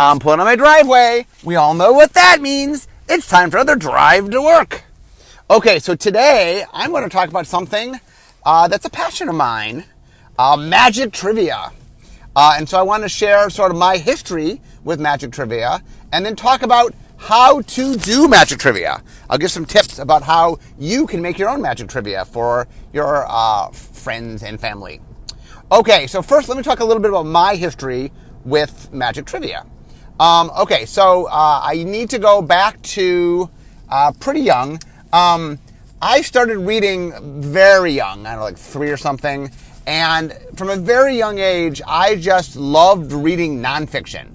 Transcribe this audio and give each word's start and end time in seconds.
I'm 0.00 0.20
pulling 0.20 0.38
on 0.38 0.46
my 0.46 0.54
driveway. 0.54 1.26
We 1.42 1.56
all 1.56 1.74
know 1.74 1.90
what 1.90 2.12
that 2.12 2.40
means. 2.40 2.86
It's 3.08 3.26
time 3.26 3.50
for 3.50 3.56
another 3.56 3.74
drive 3.74 4.30
to 4.30 4.40
work. 4.40 4.84
Okay, 5.50 5.80
so 5.80 5.96
today 5.96 6.64
I'm 6.72 6.92
going 6.92 7.02
to 7.02 7.08
talk 7.08 7.28
about 7.28 7.48
something 7.48 7.98
uh, 8.46 8.68
that's 8.68 8.84
a 8.84 8.90
passion 8.90 9.28
of 9.28 9.34
mine 9.34 9.82
uh, 10.38 10.56
magic 10.56 11.10
trivia. 11.12 11.72
Uh, 12.36 12.54
and 12.56 12.68
so 12.68 12.78
I 12.78 12.82
want 12.82 13.02
to 13.02 13.08
share 13.08 13.50
sort 13.50 13.72
of 13.72 13.76
my 13.76 13.96
history 13.96 14.60
with 14.84 15.00
magic 15.00 15.32
trivia 15.32 15.82
and 16.12 16.24
then 16.24 16.36
talk 16.36 16.62
about 16.62 16.94
how 17.16 17.62
to 17.62 17.96
do 17.96 18.28
magic 18.28 18.60
trivia. 18.60 19.02
I'll 19.28 19.38
give 19.38 19.50
some 19.50 19.64
tips 19.64 19.98
about 19.98 20.22
how 20.22 20.60
you 20.78 21.08
can 21.08 21.20
make 21.20 21.40
your 21.40 21.48
own 21.48 21.60
magic 21.60 21.88
trivia 21.88 22.24
for 22.24 22.68
your 22.92 23.26
uh, 23.28 23.70
friends 23.70 24.44
and 24.44 24.60
family. 24.60 25.00
Okay, 25.72 26.06
so 26.06 26.22
first 26.22 26.48
let 26.48 26.56
me 26.56 26.62
talk 26.62 26.78
a 26.78 26.84
little 26.84 27.02
bit 27.02 27.08
about 27.08 27.26
my 27.26 27.56
history 27.56 28.12
with 28.44 28.92
magic 28.92 29.26
trivia. 29.26 29.66
Um, 30.20 30.50
okay, 30.58 30.84
so 30.84 31.26
uh, 31.26 31.60
I 31.62 31.84
need 31.84 32.10
to 32.10 32.18
go 32.18 32.42
back 32.42 32.82
to 32.82 33.48
uh, 33.88 34.12
pretty 34.18 34.40
young. 34.40 34.80
Um, 35.12 35.60
I 36.02 36.22
started 36.22 36.58
reading 36.58 37.40
very 37.40 37.92
young, 37.92 38.26
I 38.26 38.30
don't 38.30 38.38
know, 38.38 38.44
like 38.44 38.58
three 38.58 38.90
or 38.90 38.96
something. 38.96 39.50
And 39.86 40.36
from 40.56 40.70
a 40.70 40.76
very 40.76 41.16
young 41.16 41.38
age, 41.38 41.80
I 41.86 42.16
just 42.16 42.56
loved 42.56 43.12
reading 43.12 43.62
nonfiction. 43.62 44.28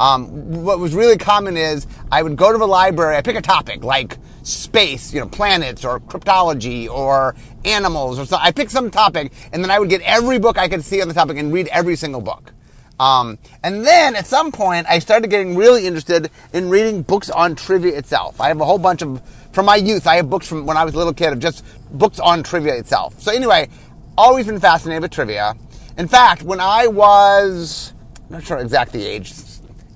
Um, 0.00 0.64
what 0.64 0.80
was 0.80 0.94
really 0.94 1.16
common 1.16 1.56
is 1.56 1.86
I 2.10 2.22
would 2.22 2.36
go 2.36 2.52
to 2.52 2.58
the 2.58 2.66
library, 2.66 3.16
I 3.16 3.22
pick 3.22 3.36
a 3.36 3.42
topic 3.42 3.82
like 3.84 4.18
space, 4.42 5.12
you 5.12 5.20
know, 5.20 5.26
planets 5.26 5.84
or 5.84 6.00
cryptology 6.00 6.88
or 6.88 7.34
animals 7.64 8.18
or 8.18 8.26
so. 8.26 8.36
I 8.40 8.50
pick 8.50 8.70
some 8.70 8.90
topic 8.90 9.32
and 9.52 9.62
then 9.62 9.70
I 9.70 9.78
would 9.78 9.88
get 9.88 10.00
every 10.02 10.38
book 10.38 10.58
I 10.58 10.68
could 10.68 10.84
see 10.84 11.00
on 11.00 11.08
the 11.08 11.14
topic 11.14 11.36
and 11.36 11.52
read 11.52 11.68
every 11.68 11.96
single 11.96 12.20
book. 12.20 12.52
Um, 13.00 13.38
and 13.62 13.86
then 13.86 14.16
at 14.16 14.26
some 14.26 14.50
point, 14.50 14.86
I 14.88 14.98
started 14.98 15.30
getting 15.30 15.56
really 15.56 15.86
interested 15.86 16.30
in 16.52 16.68
reading 16.68 17.02
books 17.02 17.30
on 17.30 17.54
trivia 17.54 17.96
itself. 17.96 18.40
I 18.40 18.48
have 18.48 18.60
a 18.60 18.64
whole 18.64 18.78
bunch 18.78 19.02
of, 19.02 19.22
from 19.52 19.66
my 19.66 19.76
youth, 19.76 20.06
I 20.06 20.16
have 20.16 20.28
books 20.28 20.48
from 20.48 20.66
when 20.66 20.76
I 20.76 20.84
was 20.84 20.94
a 20.94 20.98
little 20.98 21.14
kid 21.14 21.32
of 21.32 21.38
just 21.38 21.64
books 21.96 22.18
on 22.18 22.42
trivia 22.42 22.74
itself. 22.74 23.20
So 23.20 23.32
anyway, 23.32 23.68
always 24.16 24.46
been 24.46 24.60
fascinated 24.60 25.02
with 25.02 25.12
trivia. 25.12 25.54
In 25.96 26.08
fact, 26.08 26.42
when 26.42 26.60
I 26.60 26.86
was, 26.88 27.92
I'm 28.26 28.32
not 28.32 28.44
sure 28.44 28.58
exact 28.58 28.92
the 28.92 29.04
age, 29.04 29.32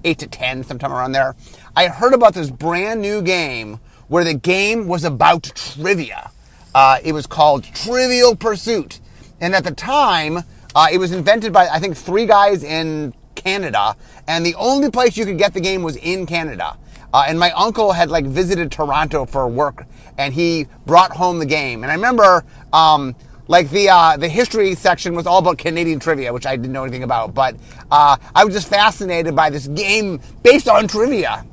eight 0.04 0.18
to 0.20 0.26
10, 0.26 0.64
sometime 0.64 0.92
around 0.92 1.12
there, 1.12 1.34
I 1.74 1.88
heard 1.88 2.14
about 2.14 2.34
this 2.34 2.50
brand 2.50 3.00
new 3.00 3.22
game 3.22 3.80
where 4.08 4.24
the 4.24 4.34
game 4.34 4.88
was 4.88 5.04
about 5.04 5.50
trivia. 5.54 6.30
Uh, 6.74 6.98
it 7.04 7.12
was 7.12 7.26
called 7.26 7.64
Trivial 7.64 8.36
Pursuit. 8.36 9.00
And 9.40 9.54
at 9.54 9.64
the 9.64 9.72
time, 9.72 10.40
uh, 10.74 10.88
it 10.90 10.98
was 10.98 11.12
invented 11.12 11.52
by, 11.52 11.68
I 11.68 11.78
think, 11.78 11.96
three 11.96 12.26
guys 12.26 12.62
in 12.62 13.14
Canada, 13.34 13.96
and 14.26 14.44
the 14.44 14.54
only 14.54 14.90
place 14.90 15.16
you 15.16 15.24
could 15.24 15.38
get 15.38 15.54
the 15.54 15.60
game 15.60 15.82
was 15.82 15.96
in 15.96 16.26
Canada. 16.26 16.76
Uh, 17.12 17.24
and 17.28 17.38
my 17.38 17.50
uncle 17.52 17.92
had 17.92 18.10
like 18.10 18.24
visited 18.24 18.72
Toronto 18.72 19.26
for 19.26 19.46
work, 19.46 19.86
and 20.16 20.32
he 20.32 20.66
brought 20.86 21.12
home 21.12 21.38
the 21.38 21.46
game. 21.46 21.82
And 21.82 21.90
I 21.90 21.94
remember, 21.94 22.44
um, 22.72 23.14
like 23.48 23.68
the 23.70 23.90
uh, 23.90 24.16
the 24.16 24.28
history 24.28 24.74
section 24.74 25.14
was 25.14 25.26
all 25.26 25.38
about 25.38 25.58
Canadian 25.58 26.00
trivia, 26.00 26.32
which 26.32 26.46
I 26.46 26.56
didn't 26.56 26.72
know 26.72 26.84
anything 26.84 27.02
about. 27.02 27.34
But 27.34 27.56
uh, 27.90 28.16
I 28.34 28.44
was 28.44 28.54
just 28.54 28.68
fascinated 28.68 29.36
by 29.36 29.50
this 29.50 29.66
game 29.66 30.20
based 30.42 30.68
on 30.68 30.88
trivia. 30.88 31.44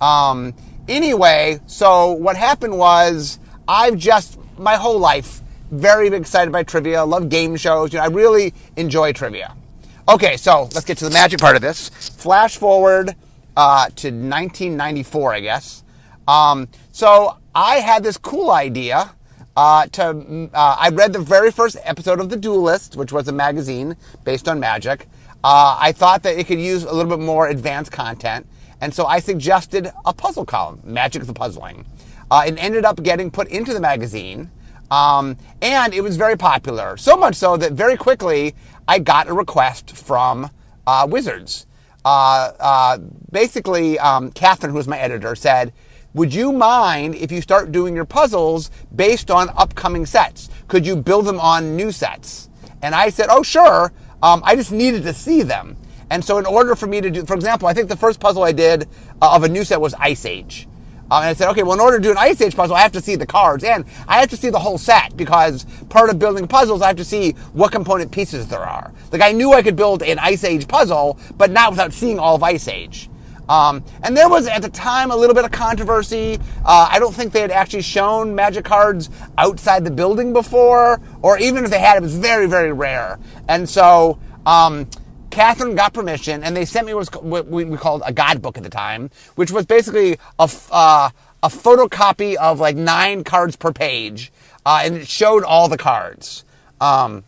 Um, 0.00 0.54
anyway, 0.86 1.58
so 1.66 2.12
what 2.12 2.36
happened 2.36 2.78
was 2.78 3.40
I've 3.66 3.96
just 3.96 4.38
my 4.56 4.76
whole 4.76 4.98
life 5.00 5.42
very 5.70 6.08
excited 6.08 6.52
by 6.52 6.62
trivia. 6.62 7.04
Love 7.04 7.28
game 7.28 7.56
shows. 7.56 7.92
You 7.92 7.98
know, 7.98 8.04
I 8.04 8.08
really 8.08 8.54
enjoy 8.76 9.12
trivia. 9.12 9.54
Okay, 10.08 10.36
so 10.36 10.62
let's 10.74 10.84
get 10.84 10.98
to 10.98 11.04
the 11.04 11.10
magic 11.10 11.40
part 11.40 11.54
of 11.56 11.62
this. 11.62 11.88
Flash 11.88 12.56
forward 12.56 13.14
uh, 13.56 13.86
to 13.96 14.08
1994, 14.08 15.34
I 15.34 15.40
guess. 15.40 15.84
Um, 16.26 16.68
so 16.92 17.36
I 17.54 17.76
had 17.76 18.02
this 18.02 18.16
cool 18.16 18.50
idea. 18.50 19.14
Uh, 19.56 19.86
to 19.86 20.48
uh, 20.54 20.76
I 20.78 20.90
read 20.90 21.12
the 21.12 21.18
very 21.18 21.50
first 21.50 21.76
episode 21.82 22.20
of 22.20 22.30
The 22.30 22.36
Duelist, 22.36 22.94
which 22.94 23.10
was 23.10 23.26
a 23.26 23.32
magazine 23.32 23.96
based 24.22 24.48
on 24.48 24.60
magic. 24.60 25.08
Uh, 25.42 25.76
I 25.80 25.90
thought 25.90 26.22
that 26.22 26.38
it 26.38 26.46
could 26.46 26.60
use 26.60 26.84
a 26.84 26.92
little 26.92 27.10
bit 27.10 27.18
more 27.18 27.48
advanced 27.48 27.90
content, 27.90 28.46
and 28.80 28.94
so 28.94 29.06
I 29.06 29.18
suggested 29.18 29.90
a 30.04 30.14
puzzle 30.14 30.44
column, 30.44 30.80
Magic 30.84 31.24
the 31.24 31.32
Puzzling. 31.32 31.84
Uh, 32.30 32.44
it 32.46 32.54
ended 32.56 32.84
up 32.84 33.02
getting 33.02 33.32
put 33.32 33.48
into 33.48 33.74
the 33.74 33.80
magazine. 33.80 34.48
Um, 34.90 35.36
and 35.60 35.92
it 35.92 36.02
was 36.02 36.16
very 36.16 36.36
popular. 36.36 36.96
So 36.96 37.16
much 37.16 37.34
so 37.34 37.56
that 37.56 37.72
very 37.72 37.96
quickly 37.96 38.54
I 38.86 38.98
got 38.98 39.28
a 39.28 39.34
request 39.34 39.96
from 39.96 40.50
uh, 40.86 41.06
Wizards. 41.08 41.66
Uh, 42.04 42.52
uh, 42.58 42.98
basically, 43.30 43.98
um, 43.98 44.30
Catherine, 44.30 44.70
who 44.70 44.76
was 44.78 44.88
my 44.88 44.98
editor, 44.98 45.34
said, 45.34 45.72
Would 46.14 46.32
you 46.32 46.52
mind 46.52 47.14
if 47.16 47.30
you 47.30 47.42
start 47.42 47.70
doing 47.70 47.94
your 47.94 48.06
puzzles 48.06 48.70
based 48.94 49.30
on 49.30 49.50
upcoming 49.50 50.06
sets? 50.06 50.48
Could 50.68 50.86
you 50.86 50.96
build 50.96 51.26
them 51.26 51.38
on 51.38 51.76
new 51.76 51.92
sets? 51.92 52.48
And 52.80 52.94
I 52.94 53.10
said, 53.10 53.26
Oh, 53.30 53.42
sure. 53.42 53.92
Um, 54.22 54.40
I 54.44 54.56
just 54.56 54.72
needed 54.72 55.02
to 55.02 55.12
see 55.12 55.42
them. 55.42 55.76
And 56.10 56.24
so, 56.24 56.38
in 56.38 56.46
order 56.46 56.74
for 56.74 56.86
me 56.86 57.02
to 57.02 57.10
do, 57.10 57.26
for 57.26 57.34
example, 57.34 57.68
I 57.68 57.74
think 57.74 57.88
the 57.88 57.96
first 57.96 58.20
puzzle 58.20 58.42
I 58.42 58.52
did 58.52 58.88
uh, 59.20 59.34
of 59.34 59.44
a 59.44 59.48
new 59.48 59.64
set 59.64 59.80
was 59.80 59.92
Ice 59.94 60.24
Age. 60.24 60.66
Um, 61.10 61.22
and 61.22 61.30
I 61.30 61.32
said, 61.32 61.50
okay, 61.50 61.62
well, 61.62 61.72
in 61.72 61.80
order 61.80 61.98
to 61.98 62.02
do 62.02 62.10
an 62.10 62.18
Ice 62.18 62.40
Age 62.40 62.54
puzzle, 62.54 62.76
I 62.76 62.80
have 62.80 62.92
to 62.92 63.00
see 63.00 63.16
the 63.16 63.26
cards 63.26 63.64
and 63.64 63.84
I 64.06 64.20
have 64.20 64.30
to 64.30 64.36
see 64.36 64.50
the 64.50 64.58
whole 64.58 64.78
set 64.78 65.16
because 65.16 65.64
part 65.88 66.10
of 66.10 66.18
building 66.18 66.46
puzzles, 66.46 66.82
I 66.82 66.88
have 66.88 66.96
to 66.96 67.04
see 67.04 67.32
what 67.52 67.72
component 67.72 68.10
pieces 68.12 68.48
there 68.48 68.60
are. 68.60 68.92
Like, 69.10 69.22
I 69.22 69.32
knew 69.32 69.52
I 69.52 69.62
could 69.62 69.76
build 69.76 70.02
an 70.02 70.18
Ice 70.18 70.44
Age 70.44 70.68
puzzle, 70.68 71.18
but 71.36 71.50
not 71.50 71.70
without 71.70 71.92
seeing 71.92 72.18
all 72.18 72.34
of 72.34 72.42
Ice 72.42 72.68
Age. 72.68 73.08
Um, 73.48 73.82
and 74.02 74.14
there 74.14 74.28
was 74.28 74.46
at 74.46 74.60
the 74.60 74.68
time 74.68 75.10
a 75.10 75.16
little 75.16 75.34
bit 75.34 75.44
of 75.44 75.50
controversy. 75.50 76.38
Uh, 76.64 76.88
I 76.90 76.98
don't 76.98 77.14
think 77.14 77.32
they 77.32 77.40
had 77.40 77.50
actually 77.50 77.82
shown 77.82 78.34
magic 78.34 78.66
cards 78.66 79.08
outside 79.38 79.84
the 79.84 79.90
building 79.90 80.34
before, 80.34 81.00
or 81.22 81.38
even 81.38 81.64
if 81.64 81.70
they 81.70 81.78
had, 81.78 81.96
it 81.96 82.02
was 82.02 82.14
very, 82.14 82.46
very 82.46 82.72
rare. 82.72 83.18
And 83.48 83.66
so, 83.66 84.18
um, 84.44 84.86
Catherine 85.38 85.76
got 85.76 85.94
permission, 85.94 86.42
and 86.42 86.56
they 86.56 86.64
sent 86.64 86.84
me 86.84 86.94
what 86.94 87.46
we 87.46 87.76
called 87.76 88.02
a 88.04 88.12
guidebook 88.12 88.56
at 88.56 88.64
the 88.64 88.68
time, 88.68 89.08
which 89.36 89.52
was 89.52 89.66
basically 89.66 90.18
a, 90.36 90.50
uh, 90.72 91.10
a 91.44 91.48
photocopy 91.48 92.34
of 92.34 92.58
like 92.58 92.74
nine 92.74 93.22
cards 93.22 93.54
per 93.54 93.72
page, 93.72 94.32
uh, 94.66 94.80
and 94.82 94.96
it 94.96 95.06
showed 95.06 95.44
all 95.44 95.68
the 95.68 95.78
cards. 95.78 96.44
Um, 96.80 97.22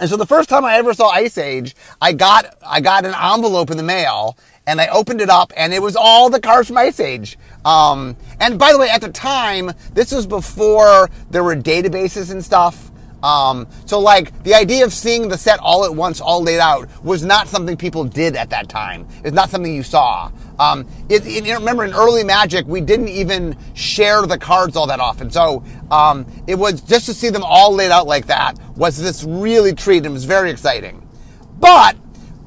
and 0.00 0.10
so 0.10 0.16
the 0.16 0.26
first 0.26 0.48
time 0.48 0.64
I 0.64 0.78
ever 0.78 0.92
saw 0.92 1.10
Ice 1.10 1.38
Age, 1.38 1.76
I 2.00 2.12
got 2.12 2.56
I 2.66 2.80
got 2.80 3.04
an 3.04 3.14
envelope 3.14 3.70
in 3.70 3.76
the 3.76 3.84
mail, 3.84 4.36
and 4.66 4.80
I 4.80 4.88
opened 4.88 5.20
it 5.20 5.30
up, 5.30 5.52
and 5.56 5.72
it 5.72 5.80
was 5.80 5.94
all 5.94 6.30
the 6.30 6.40
cards 6.40 6.66
from 6.66 6.78
Ice 6.78 6.98
Age. 6.98 7.38
Um, 7.64 8.16
and 8.40 8.58
by 8.58 8.72
the 8.72 8.78
way, 8.78 8.90
at 8.90 9.00
the 9.00 9.12
time, 9.12 9.70
this 9.92 10.10
was 10.10 10.26
before 10.26 11.08
there 11.30 11.44
were 11.44 11.54
databases 11.54 12.32
and 12.32 12.44
stuff. 12.44 12.87
Um, 13.22 13.66
so 13.84 13.98
like 13.98 14.42
the 14.44 14.54
idea 14.54 14.84
of 14.84 14.92
seeing 14.92 15.28
the 15.28 15.38
set 15.38 15.58
all 15.60 15.84
at 15.84 15.94
once, 15.94 16.20
all 16.20 16.42
laid 16.42 16.60
out, 16.60 16.88
was 17.04 17.24
not 17.24 17.48
something 17.48 17.76
people 17.76 18.04
did 18.04 18.36
at 18.36 18.50
that 18.50 18.68
time. 18.68 19.08
It's 19.24 19.34
not 19.34 19.50
something 19.50 19.74
you 19.74 19.82
saw. 19.82 20.30
Um, 20.58 20.88
it, 21.08 21.24
it, 21.26 21.52
remember 21.54 21.84
in 21.84 21.94
early 21.94 22.24
Magic, 22.24 22.66
we 22.66 22.80
didn't 22.80 23.08
even 23.08 23.56
share 23.74 24.22
the 24.22 24.38
cards 24.38 24.76
all 24.76 24.86
that 24.88 25.00
often. 25.00 25.30
So 25.30 25.64
um, 25.90 26.26
it 26.46 26.56
was 26.56 26.80
just 26.80 27.06
to 27.06 27.14
see 27.14 27.28
them 27.28 27.42
all 27.44 27.74
laid 27.74 27.90
out 27.90 28.06
like 28.06 28.26
that 28.26 28.58
was 28.76 28.96
this 28.96 29.24
really 29.24 29.72
treat, 29.72 30.04
it 30.04 30.10
was 30.10 30.24
very 30.24 30.50
exciting. 30.50 31.06
But 31.58 31.96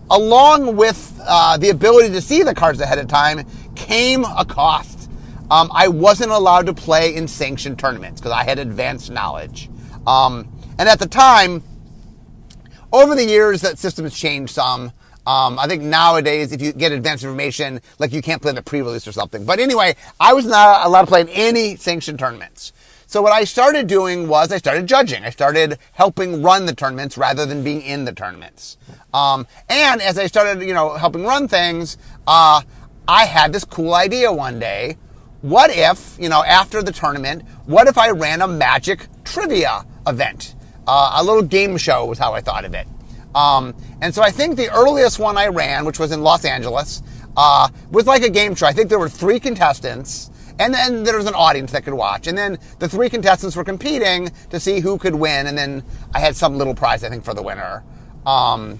along 0.09 0.75
with 0.75 1.19
uh, 1.25 1.57
the 1.57 1.69
ability 1.69 2.13
to 2.13 2.21
see 2.21 2.43
the 2.43 2.53
cards 2.53 2.81
ahead 2.81 2.99
of 2.99 3.07
time 3.07 3.45
came 3.75 4.25
a 4.25 4.45
cost. 4.45 5.09
Um, 5.49 5.69
I 5.73 5.87
wasn't 5.89 6.31
allowed 6.31 6.65
to 6.67 6.73
play 6.73 7.15
in 7.15 7.27
sanctioned 7.27 7.77
tournaments 7.79 8.21
because 8.21 8.31
I 8.31 8.43
had 8.43 8.59
advanced 8.59 9.11
knowledge. 9.11 9.69
Um, 10.07 10.50
and 10.81 10.89
at 10.89 10.97
the 10.97 11.05
time, 11.05 11.61
over 12.91 13.13
the 13.13 13.23
years, 13.23 13.61
that 13.61 13.77
system 13.77 14.03
has 14.03 14.15
changed 14.15 14.55
some. 14.55 14.91
Um, 15.27 15.59
I 15.59 15.67
think 15.67 15.83
nowadays, 15.83 16.51
if 16.51 16.59
you 16.59 16.73
get 16.73 16.91
advanced 16.91 17.23
information, 17.23 17.81
like 17.99 18.11
you 18.11 18.23
can't 18.23 18.41
play 18.41 18.51
the 18.51 18.63
pre-release 18.63 19.07
or 19.07 19.11
something. 19.11 19.45
But 19.45 19.59
anyway, 19.59 19.95
I 20.19 20.33
was 20.33 20.47
not 20.47 20.83
allowed 20.83 21.01
to 21.01 21.07
play 21.07 21.21
in 21.21 21.29
any 21.29 21.75
sanctioned 21.75 22.17
tournaments. 22.17 22.73
So 23.05 23.21
what 23.21 23.31
I 23.31 23.43
started 23.43 23.85
doing 23.85 24.27
was 24.27 24.51
I 24.51 24.57
started 24.57 24.87
judging. 24.87 25.23
I 25.23 25.29
started 25.29 25.77
helping 25.91 26.41
run 26.41 26.65
the 26.65 26.73
tournaments 26.73 27.15
rather 27.15 27.45
than 27.45 27.63
being 27.63 27.83
in 27.83 28.05
the 28.05 28.11
tournaments. 28.11 28.77
Um, 29.13 29.45
and 29.69 30.01
as 30.01 30.17
I 30.17 30.25
started, 30.25 30.65
you 30.67 30.73
know, 30.73 30.95
helping 30.95 31.25
run 31.25 31.47
things, 31.47 31.99
uh, 32.25 32.63
I 33.07 33.25
had 33.25 33.53
this 33.53 33.65
cool 33.65 33.93
idea 33.93 34.33
one 34.33 34.57
day. 34.57 34.97
What 35.41 35.69
if, 35.69 36.17
you 36.19 36.27
know, 36.27 36.43
after 36.43 36.81
the 36.81 36.91
tournament, 36.91 37.43
what 37.67 37.85
if 37.87 37.99
I 37.99 38.09
ran 38.09 38.41
a 38.41 38.47
magic 38.47 39.05
trivia 39.23 39.85
event? 40.07 40.55
Uh, 40.87 41.13
a 41.15 41.23
little 41.23 41.43
game 41.43 41.77
show 41.77 42.05
was 42.05 42.17
how 42.17 42.33
I 42.33 42.41
thought 42.41 42.65
of 42.65 42.73
it. 42.73 42.87
Um, 43.35 43.75
and 44.01 44.13
so 44.13 44.21
I 44.21 44.31
think 44.31 44.57
the 44.57 44.69
earliest 44.71 45.19
one 45.19 45.37
I 45.37 45.47
ran, 45.47 45.85
which 45.85 45.99
was 45.99 46.11
in 46.11 46.21
Los 46.21 46.43
Angeles, 46.43 47.01
uh, 47.37 47.69
was 47.91 48.07
like 48.07 48.23
a 48.23 48.29
game 48.29 48.55
show. 48.55 48.65
I 48.65 48.73
think 48.73 48.89
there 48.89 48.99
were 48.99 49.09
three 49.09 49.39
contestants, 49.39 50.29
and 50.59 50.73
then 50.73 51.03
there 51.03 51.17
was 51.17 51.27
an 51.27 51.35
audience 51.35 51.71
that 51.71 51.83
could 51.83 51.93
watch. 51.93 52.27
And 52.27 52.37
then 52.37 52.57
the 52.79 52.89
three 52.89 53.09
contestants 53.09 53.55
were 53.55 53.63
competing 53.63 54.31
to 54.49 54.59
see 54.59 54.79
who 54.79 54.97
could 54.97 55.15
win, 55.15 55.47
and 55.47 55.57
then 55.57 55.83
I 56.13 56.19
had 56.19 56.35
some 56.35 56.57
little 56.57 56.75
prize, 56.75 57.03
I 57.03 57.09
think, 57.09 57.23
for 57.23 57.33
the 57.33 57.43
winner. 57.43 57.83
Um, 58.25 58.79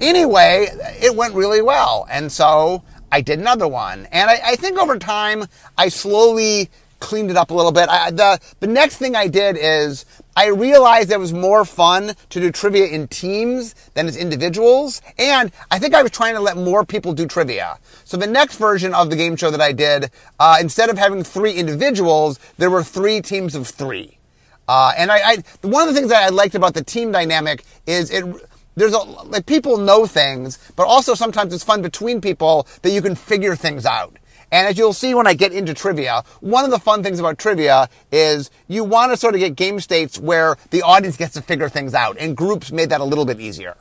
anyway, 0.00 0.68
it 1.00 1.14
went 1.16 1.34
really 1.34 1.62
well. 1.62 2.06
And 2.10 2.30
so 2.30 2.82
I 3.10 3.20
did 3.20 3.38
another 3.38 3.68
one. 3.68 4.06
And 4.12 4.30
I, 4.30 4.40
I 4.44 4.56
think 4.56 4.78
over 4.78 4.98
time, 4.98 5.46
I 5.76 5.88
slowly 5.88 6.70
cleaned 7.00 7.30
it 7.30 7.36
up 7.36 7.50
a 7.50 7.54
little 7.54 7.72
bit. 7.72 7.88
I, 7.88 8.10
the, 8.10 8.38
the 8.60 8.66
next 8.66 8.96
thing 8.96 9.14
I 9.16 9.28
did 9.28 9.56
is 9.58 10.04
I 10.38 10.46
realized 10.50 11.10
it 11.10 11.18
was 11.18 11.32
more 11.32 11.64
fun 11.64 12.14
to 12.30 12.38
do 12.38 12.52
trivia 12.52 12.86
in 12.86 13.08
teams 13.08 13.74
than 13.94 14.06
as 14.06 14.16
individuals. 14.16 15.02
And 15.18 15.50
I 15.68 15.80
think 15.80 15.96
I 15.96 16.02
was 16.04 16.12
trying 16.12 16.34
to 16.36 16.40
let 16.40 16.56
more 16.56 16.84
people 16.84 17.12
do 17.12 17.26
trivia. 17.26 17.80
So 18.04 18.16
the 18.16 18.28
next 18.28 18.54
version 18.54 18.94
of 18.94 19.10
the 19.10 19.16
game 19.16 19.34
show 19.34 19.50
that 19.50 19.60
I 19.60 19.72
did, 19.72 20.12
uh, 20.38 20.58
instead 20.60 20.90
of 20.90 20.96
having 20.96 21.24
three 21.24 21.54
individuals, 21.54 22.38
there 22.56 22.70
were 22.70 22.84
three 22.84 23.20
teams 23.20 23.56
of 23.56 23.66
three. 23.66 24.18
Uh, 24.68 24.92
and 24.96 25.10
I, 25.10 25.18
I, 25.18 25.36
one 25.62 25.88
of 25.88 25.92
the 25.92 25.98
things 25.98 26.10
that 26.10 26.22
I 26.22 26.28
liked 26.28 26.54
about 26.54 26.74
the 26.74 26.84
team 26.84 27.10
dynamic 27.10 27.64
is 27.88 28.12
it, 28.12 28.24
there's 28.76 28.94
a, 28.94 28.98
like 28.98 29.44
people 29.44 29.76
know 29.76 30.06
things, 30.06 30.70
but 30.76 30.86
also 30.86 31.14
sometimes 31.14 31.52
it's 31.52 31.64
fun 31.64 31.82
between 31.82 32.20
people 32.20 32.68
that 32.82 32.90
you 32.90 33.02
can 33.02 33.16
figure 33.16 33.56
things 33.56 33.84
out. 33.84 34.16
And 34.50 34.66
as 34.66 34.78
you'll 34.78 34.92
see 34.92 35.14
when 35.14 35.26
I 35.26 35.34
get 35.34 35.52
into 35.52 35.74
trivia, 35.74 36.22
one 36.40 36.64
of 36.64 36.70
the 36.70 36.78
fun 36.78 37.02
things 37.02 37.20
about 37.20 37.38
trivia 37.38 37.88
is 38.10 38.50
you 38.66 38.82
want 38.84 39.12
to 39.12 39.16
sort 39.16 39.34
of 39.34 39.40
get 39.40 39.56
game 39.56 39.78
states 39.80 40.18
where 40.18 40.56
the 40.70 40.82
audience 40.82 41.16
gets 41.16 41.34
to 41.34 41.42
figure 41.42 41.68
things 41.68 41.94
out, 41.94 42.16
and 42.18 42.36
groups 42.36 42.72
made 42.72 42.88
that 42.90 43.00
a 43.00 43.04
little 43.04 43.24
bit 43.26 43.40
easier. 43.40 43.76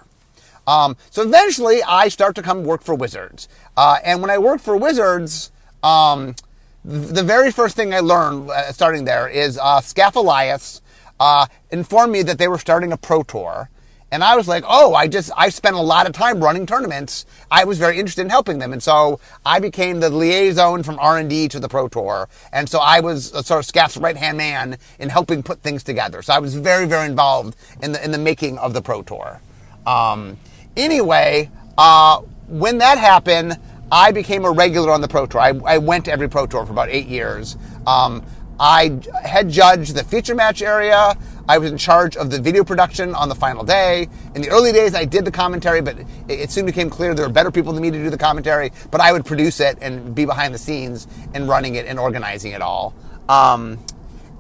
Um, 0.68 0.98
so 1.10 1.22
eventually, 1.22 1.82
I 1.84 2.10
start 2.10 2.36
to 2.36 2.42
come 2.42 2.66
work 2.66 2.84
for 2.84 2.94
Wizards. 2.94 3.48
Uh, 3.78 4.00
and 4.04 4.22
when 4.22 4.30
I 4.30 4.38
worked 4.38 4.64
for 4.64 4.76
Wizards, 4.76 5.52
um, 5.82 6.36
the 6.84 7.24
very 7.24 7.52
first 7.52 7.76
thing 7.76 7.94
I 7.94 8.02
learned 8.02 8.50
uh, 8.50 8.72
starting 8.74 9.06
there 9.06 9.30
is 9.30 9.58
uh, 9.58 9.82
Elias 10.16 10.82
uh, 11.20 11.48
informed 11.72 12.12
me 12.12 12.22
that 12.24 12.38
they 12.38 12.48
were 12.48 12.58
starting 12.58 12.92
a 12.92 12.98
pro 12.98 13.24
tour. 13.24 13.70
And 14.12 14.24
I 14.24 14.38
was 14.38 14.48
like, 14.48 14.64
oh, 14.66 14.94
I 14.94 15.08
just, 15.08 15.32
I 15.36 15.50
spent 15.50 15.76
a 15.76 15.82
lot 15.82 16.08
of 16.08 16.14
time 16.14 16.42
running 16.42 16.66
tournaments. 16.66 17.26
I 17.52 17.66
was 17.66 17.78
very 17.78 18.00
interested 18.00 18.22
in 18.22 18.30
helping 18.30 18.60
them. 18.60 18.72
And 18.72 18.82
so 18.82 19.20
I 19.46 19.60
became 19.60 20.00
the 20.00 20.10
liaison 20.10 20.84
from 20.84 20.98
R&D 21.00 21.50
to 21.50 21.60
the 21.60 21.68
Pro 21.68 21.90
Tour. 21.90 22.30
And 22.54 22.70
so 22.70 22.80
I 22.80 23.02
was 23.02 23.32
sort 23.46 23.60
of 23.60 23.66
Skaff's 23.66 23.98
right-hand 23.98 24.38
man 24.38 24.78
in 25.00 25.10
helping 25.10 25.44
put 25.44 25.62
things 25.62 25.84
together. 25.84 26.22
So 26.22 26.34
I 26.34 26.40
was 26.40 26.56
very, 26.56 26.86
very 26.86 27.06
involved 27.06 27.58
in 27.82 27.92
the, 27.92 28.04
in 28.04 28.12
the 28.12 28.18
making 28.18 28.58
of 28.60 28.74
the 28.74 28.82
Pro 28.82 29.02
Tour. 29.02 29.42
Um, 29.86 30.38
anyway, 30.78 31.52
uh, 31.78 32.22
when 32.48 32.78
that 32.78 32.98
happened, 32.98 33.58
I 33.92 34.12
became 34.14 34.46
a 34.46 34.52
regular 34.52 34.92
on 34.92 35.02
the 35.02 35.08
Pro 35.10 35.26
Tour. 35.26 35.42
I, 35.42 35.50
I 35.66 35.78
went 35.80 36.06
to 36.06 36.12
every 36.12 36.30
Pro 36.30 36.46
Tour 36.46 36.66
for 36.66 36.72
about 36.72 36.90
eight 36.90 37.08
years. 37.08 37.58
Um, 37.86 38.26
I 38.60 39.00
head 39.24 39.50
judged 39.50 39.96
the 39.96 40.04
feature 40.04 40.34
match 40.34 40.62
area. 40.62 41.16
I 41.50 41.58
was 41.58 41.72
in 41.72 41.78
charge 41.78 42.18
of 42.18 42.30
the 42.30 42.42
video 42.42 42.64
production 42.64 43.16
on 43.16 43.30
the 43.30 43.36
final 43.36 43.64
day. 43.64 44.10
In 44.36 44.42
the 44.42 44.50
early 44.50 44.74
days, 44.74 44.94
I 44.94 45.06
did 45.06 45.24
the 45.24 45.32
commentary, 45.32 45.82
but 45.82 45.98
it, 46.28 46.52
soon 46.52 46.66
became 46.66 46.90
clear 46.90 47.14
there 47.14 47.26
were 47.26 47.32
better 47.32 47.52
people 47.52 47.72
than 47.72 47.82
me 47.82 47.90
to 47.90 47.98
do 47.98 48.10
the 48.10 48.18
commentary. 48.18 48.72
But 48.92 49.00
I 49.00 49.14
would 49.14 49.26
produce 49.26 49.62
it 49.62 49.78
and 49.82 50.14
be 50.14 50.26
behind 50.26 50.54
the 50.54 50.58
scenes 50.58 51.08
and 51.34 51.48
running 51.48 51.76
it 51.76 51.86
and 51.86 51.98
organizing 52.00 52.52
it 52.52 52.62
all. 52.62 52.94
Um, 53.30 53.80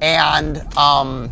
and 0.02 0.58
um, 0.78 1.32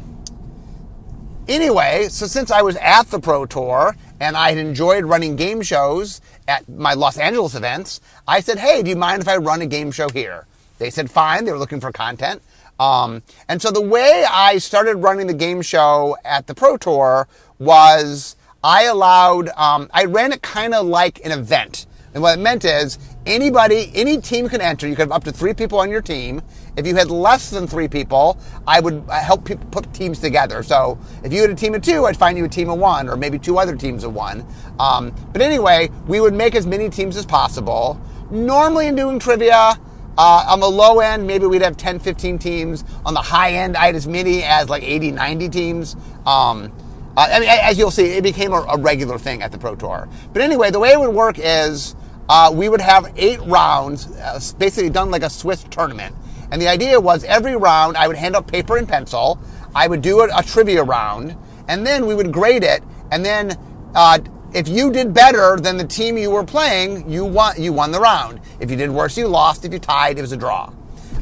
anyway, 1.48 2.08
so 2.10 2.26
since 2.26 2.52
I 2.52 2.62
was 2.62 2.78
at 2.78 3.08
the 3.08 3.20
Pro 3.20 3.46
Tour 3.46 3.98
and 4.22 4.38
I 4.38 4.50
had 4.50 4.58
enjoyed 4.58 5.04
running 5.04 5.36
game 5.36 5.62
shows 5.62 6.22
at 6.48 6.68
my 6.70 6.94
Los 6.94 7.18
Angeles 7.18 7.54
events, 7.54 8.00
I 8.28 8.40
said, 8.40 8.60
"Hey, 8.60 8.82
do 8.82 8.90
you 8.90 8.96
mind 8.96 9.22
if 9.22 9.28
I 9.28 9.38
run 9.38 9.62
a 9.62 9.66
game 9.66 9.92
show 9.92 10.08
here?" 10.10 10.48
They 10.78 10.90
said, 10.90 11.12
"Fine." 11.12 11.46
They 11.46 11.52
were 11.52 11.60
looking 11.60 11.82
for 11.82 11.92
content. 11.92 12.42
Um, 12.80 13.24
and 13.48 13.62
so 13.62 13.72
the 13.72 13.82
way 13.82 14.26
I 14.30 14.58
started 14.58 14.98
running 14.98 15.28
the 15.28 15.34
game 15.34 15.62
show 15.62 16.18
at 16.26 16.48
the 16.48 16.56
Pro 16.56 16.78
Tour 16.78 17.28
was 17.60 18.36
I 18.64 18.84
allowed, 18.84 19.50
um, 19.50 19.90
I 19.94 20.06
ran 20.06 20.34
it 20.34 20.42
kind 20.42 20.74
of 20.74 20.86
like 20.86 21.24
an 21.26 21.32
event. 21.32 21.86
And 22.14 22.22
what 22.22 22.40
it 22.40 22.42
meant 22.42 22.64
is 22.64 22.98
anybody, 23.26 23.92
any 23.94 24.20
team 24.22 24.48
can 24.48 24.62
enter. 24.62 24.88
You 24.88 24.96
could 24.96 25.04
have 25.04 25.12
up 25.12 25.26
to 25.26 25.34
three 25.34 25.54
people 25.54 25.80
on 25.80 25.90
your 25.90 26.02
team. 26.02 26.42
If 26.78 26.88
you 26.88 26.96
had 26.96 27.12
less 27.12 27.50
than 27.50 27.68
three 27.68 27.90
people, 27.90 28.38
I 28.66 28.80
would 28.80 29.04
help 29.10 29.44
people 29.44 29.66
put 29.70 29.94
teams 29.94 30.20
together. 30.20 30.64
So 30.64 30.98
if 31.24 31.34
you 31.34 31.42
had 31.42 31.50
a 31.50 31.56
team 31.56 31.76
of 31.76 31.82
two, 31.82 32.06
I'd 32.06 32.16
find 32.16 32.38
you 32.38 32.46
a 32.46 32.50
team 32.50 32.70
of 32.70 32.80
one, 32.80 33.10
or 33.10 33.18
maybe 33.18 33.38
two 33.38 33.58
other 33.58 33.76
teams 33.76 34.06
of 34.06 34.16
one. 34.16 34.46
Um, 34.80 35.14
but 35.34 35.42
anyway, 35.42 35.90
we 36.08 36.22
would 36.22 36.34
make 36.34 36.56
as 36.56 36.66
many 36.66 36.90
teams 36.90 37.18
as 37.18 37.26
possible. 37.26 38.00
Normally, 38.32 38.88
in 38.88 38.96
doing 38.96 39.20
trivia, 39.20 39.78
uh, 40.18 40.46
on 40.48 40.60
the 40.60 40.70
low 40.70 41.00
end, 41.00 41.28
maybe 41.28 41.46
we'd 41.46 41.62
have 41.62 41.78
10, 41.78 42.00
15 42.00 42.40
teams. 42.40 42.84
On 43.06 43.14
the 43.14 43.22
high 43.22 43.54
end, 43.54 43.76
I 43.76 43.88
had 43.88 43.96
as 43.96 44.08
many 44.08 44.44
as 44.44 44.70
like 44.70 44.84
80, 44.84 45.12
90 45.12 45.50
teams. 45.50 45.96
Um, 46.26 46.72
uh, 47.18 47.30
I 47.32 47.40
mean, 47.40 47.50
as 47.50 47.78
you'll 47.78 47.92
see, 47.92 48.18
it 48.18 48.24
became 48.24 48.52
a, 48.52 48.62
a, 48.62 48.78
regular 48.78 49.18
thing 49.18 49.42
at 49.42 49.52
the 49.52 49.58
Pro 49.58 49.76
Tour. 49.76 50.10
But 50.34 50.42
anyway, 50.42 50.70
the 50.72 50.80
way 50.80 50.92
it 50.92 51.00
would 51.00 51.14
work 51.16 51.38
is 51.40 51.96
uh, 52.28 52.52
we 52.54 52.68
would 52.68 52.82
have 52.82 53.12
eight 53.16 53.40
rounds, 53.42 54.08
uh, 54.18 54.40
basically 54.58 54.90
done 54.90 55.12
like 55.12 55.24
a 55.24 55.30
Swiss 55.30 55.64
tournament. 55.70 56.16
And 56.52 56.62
the 56.62 56.68
idea 56.68 57.00
was 57.00 57.24
every 57.24 57.56
round 57.56 57.98
I 57.98 58.08
would 58.08 58.18
hand 58.18 58.36
out 58.36 58.48
paper 58.48 58.78
and 58.78 58.88
pencil. 58.88 59.40
I 59.74 59.88
would 59.88 60.02
do 60.02 60.22
a, 60.22 60.30
a 60.38 60.44
trivia 60.44 60.84
round, 60.84 61.36
and 61.68 61.86
then 61.86 62.06
we 62.06 62.16
would 62.16 62.32
grade 62.32 62.64
it. 62.64 62.84
And 63.12 63.24
then 63.24 63.58
uh, 63.94 64.20
if 64.56 64.70
you 64.70 64.90
did 64.90 65.14
better 65.14 65.58
than 65.58 65.76
the 65.76 65.84
team 65.84 66.18
you 66.18 66.32
were 66.32 66.46
playing, 66.46 67.10
you 67.10 67.26
won, 67.26 67.62
you 67.62 67.74
won 67.74 67.92
the 67.92 68.00
round. 68.00 68.40
If 68.62 68.72
you 68.72 68.78
did 68.78 68.90
worse, 68.90 69.18
you 69.18 69.28
lost. 69.28 69.66
If 69.66 69.74
you 69.74 69.80
tied, 69.80 70.18
it 70.18 70.22
was 70.22 70.32
a 70.32 70.38
draw. 70.38 70.72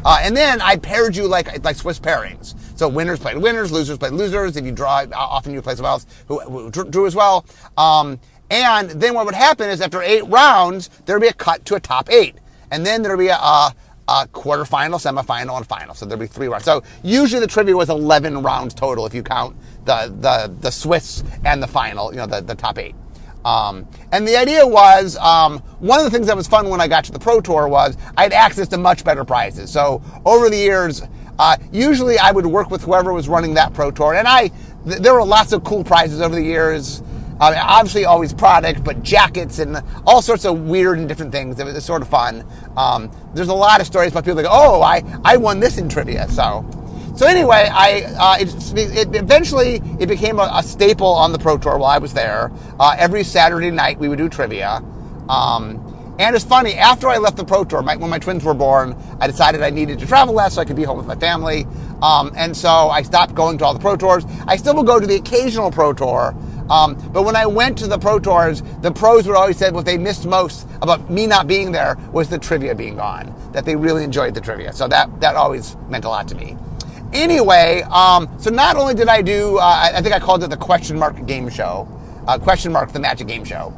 Uh, 0.06 0.20
and 0.22 0.38
then 0.38 0.62
I 0.62 0.76
paired 0.78 1.16
you 1.16 1.28
like 1.28 1.64
like 1.64 1.76
Swiss 1.76 2.00
pairings. 2.00 2.56
So 2.78 2.88
winners 2.88 3.20
played 3.20 3.38
winners, 3.38 3.72
losers 3.72 3.98
played 3.98 4.14
losers. 4.14 4.56
If 4.56 4.66
you 4.66 4.72
draw, 4.72 5.06
often 5.14 5.52
you 5.52 5.62
play 5.64 5.74
someone 5.74 5.94
else 5.94 6.06
who, 6.28 6.40
who 6.42 6.70
drew 6.70 7.08
as 7.08 7.16
well. 7.16 7.46
Um, 7.76 8.20
and 8.52 8.92
then 8.92 9.16
what 9.16 9.26
would 9.26 9.34
happen 9.34 9.68
is 9.68 9.82
after 9.82 10.04
eight 10.04 10.28
rounds, 10.28 10.90
there 11.06 11.16
would 11.16 11.24
be 11.24 11.30
a 11.30 11.34
cut 11.34 11.66
to 11.66 11.76
a 11.76 11.80
top 11.80 12.12
eight. 12.12 12.36
And 12.70 12.86
then 12.86 13.02
there 13.02 13.16
would 13.16 13.24
be 13.24 13.30
a, 13.30 13.36
a, 13.36 13.74
a 14.08 14.28
quarterfinal, 14.28 15.02
semifinal, 15.02 15.58
and 15.58 15.66
final. 15.66 15.96
So 15.96 16.06
there'd 16.06 16.20
be 16.20 16.28
three 16.28 16.48
rounds. 16.48 16.66
So 16.66 16.84
usually 17.02 17.40
the 17.40 17.48
trivia 17.48 17.76
was 17.76 17.90
11 17.90 18.44
rounds 18.44 18.76
total 18.76 19.08
if 19.08 19.14
you 19.16 19.24
count 19.24 19.56
the, 19.86 20.14
the, 20.20 20.54
the 20.60 20.72
Swiss 20.72 21.24
and 21.46 21.64
the 21.64 21.68
final, 21.68 22.12
you 22.12 22.18
know, 22.18 22.28
the, 22.28 22.42
the 22.42 22.56
top 22.56 22.78
eight. 22.78 22.96
Um, 23.46 23.88
and 24.12 24.28
the 24.28 24.38
idea 24.38 24.66
was 24.66 25.18
um, 25.18 25.60
one 25.80 26.00
of 26.00 26.06
the 26.06 26.12
things 26.12 26.28
that 26.28 26.36
was 26.36 26.48
fun 26.48 26.70
when 26.70 26.80
I 26.80 26.88
got 26.88 27.04
to 27.06 27.12
the 27.12 27.20
Pro 27.20 27.42
Tour 27.42 27.68
was 27.68 27.98
I 28.18 28.24
had 28.24 28.34
access 28.34 28.68
to 28.70 28.78
much 28.78 29.04
better 29.04 29.24
prizes. 29.26 29.72
So 29.72 30.02
over 30.26 30.50
the 30.50 30.58
years, 30.58 31.02
uh, 31.40 31.58
usually 31.72 32.18
I 32.18 32.32
would 32.32 32.46
work 32.46 32.70
with 32.70 32.84
whoever 32.84 33.12
was 33.12 33.28
running 33.28 33.56
that 33.56 33.74
Pro 33.74 33.92
Tour, 33.92 34.14
and 34.14 34.28
I 34.28 34.50
th- 34.88 35.00
there 35.02 35.14
were 35.14 35.26
lots 35.26 35.52
of 35.52 35.64
cool 35.64 35.84
prizes 35.84 36.22
over 36.22 36.36
the 36.36 36.44
years. 36.44 37.02
Obviously, 37.40 38.06
always 38.06 38.34
product, 38.34 38.86
but 38.86 39.04
jackets 39.04 39.60
and 39.60 39.84
all 40.06 40.22
sorts 40.22 40.46
of 40.46 40.62
weird 40.62 40.98
and 40.98 41.10
different 41.10 41.32
things. 41.34 41.60
It 41.60 41.66
was 41.66 41.84
sort 41.84 42.02
of 42.02 42.08
fun. 42.08 42.46
Um, 42.78 43.12
there's 43.34 43.50
a 43.50 43.54
lot 43.54 43.82
of 43.82 43.88
stories 43.88 44.12
about 44.12 44.24
people 44.24 44.38
like, 44.38 44.46
oh, 44.50 44.82
I, 44.82 45.04
I 45.26 45.36
won 45.36 45.60
this 45.60 45.78
in 45.78 45.90
trivia. 45.90 46.30
So 46.30 46.64
so 47.16 47.28
anyway, 47.28 47.70
I 47.72 48.04
uh, 48.18 48.38
it, 48.40 48.98
it, 48.98 49.16
eventually 49.16 49.76
it 50.00 50.08
became 50.08 50.40
a, 50.40 50.50
a, 50.54 50.64
staple 50.64 51.08
on 51.08 51.32
the 51.32 51.40
Pro 51.40 51.58
Tour 51.58 51.78
while 51.78 51.92
I 51.92 52.00
was 52.00 52.14
there. 52.14 52.52
Uh, 52.80 52.96
every 52.98 53.24
Saturday 53.24 53.70
night 53.72 54.00
we 54.00 54.10
would 54.10 54.18
do 54.18 54.30
trivia. 54.30 54.84
Um, 55.30 56.16
and 56.20 56.36
it's 56.36 56.46
funny, 56.46 56.76
after 56.76 57.08
I 57.08 57.18
left 57.18 57.38
the 57.38 57.46
Pro 57.46 57.64
Tour, 57.64 57.82
my, 57.82 57.96
when 57.96 58.10
my 58.10 58.20
twins 58.20 58.44
were 58.44 58.54
born, 58.54 58.96
I 59.20 59.28
decided 59.28 59.64
I 59.64 59.72
needed 59.72 60.00
to 60.00 60.06
travel 60.06 60.34
less 60.34 60.56
so 60.56 60.62
I 60.62 60.66
could 60.66 60.76
be 60.76 60.84
home 60.84 60.98
with 60.98 61.08
my 61.08 61.16
family. 61.16 61.66
Um, 62.04 62.32
and 62.36 62.56
so 62.56 62.70
I 62.70 63.02
stopped 63.02 63.34
going 63.34 63.58
to 63.60 63.66
all 63.66 63.74
the 63.74 63.80
Pro 63.80 63.96
Tours. 63.96 64.24
I 64.48 64.56
still 64.58 64.76
will 64.76 64.84
go 64.84 65.00
to 65.00 65.08
the 65.08 65.16
occasional 65.16 65.72
Pro 65.72 65.92
Tour. 65.94 66.36
Um, 66.70 66.96
but 67.12 67.24
when 67.24 67.36
I 67.36 67.46
went 67.46 67.78
to 67.80 67.88
the 67.88 67.98
Pro 67.98 68.20
Tours, 68.20 68.62
the 68.82 68.92
pros 68.92 69.28
would 69.28 69.36
always 69.36 69.58
say 69.58 69.72
what 69.72 69.86
they 69.86 69.98
missed 69.98 70.26
most 70.26 70.68
about 70.82 71.10
me 71.10 71.28
not 71.28 71.48
being 71.48 71.72
there 71.72 71.98
was 72.12 72.30
the 72.30 72.38
trivia 72.38 72.76
being 72.76 72.96
gone. 72.96 73.34
That 73.52 73.66
they 73.66 73.76
really 73.76 74.04
enjoyed 74.04 74.34
the 74.34 74.42
trivia. 74.42 74.72
So 74.74 74.88
that, 74.88 75.20
that 75.20 75.36
always 75.36 75.76
meant 75.90 76.06
a 76.06 76.10
lot 76.10 76.28
to 76.30 76.36
me. 76.36 76.58
Anyway, 77.14 77.84
um, 77.92 78.28
so 78.40 78.50
not 78.50 78.76
only 78.76 78.96
did 78.96 79.08
I 79.08 79.22
do, 79.22 79.58
uh, 79.58 79.92
I 79.94 80.02
think 80.02 80.16
I 80.16 80.20
called 80.20 80.44
it 80.44 80.50
the 80.50 80.58
question 80.58 80.98
mark 80.98 81.26
game 81.28 81.48
show, 81.48 81.88
uh, 82.28 82.40
question 82.40 82.72
mark 82.72 82.92
the 82.92 83.00
magic 83.00 83.28
game 83.28 83.46
show. 83.46 83.74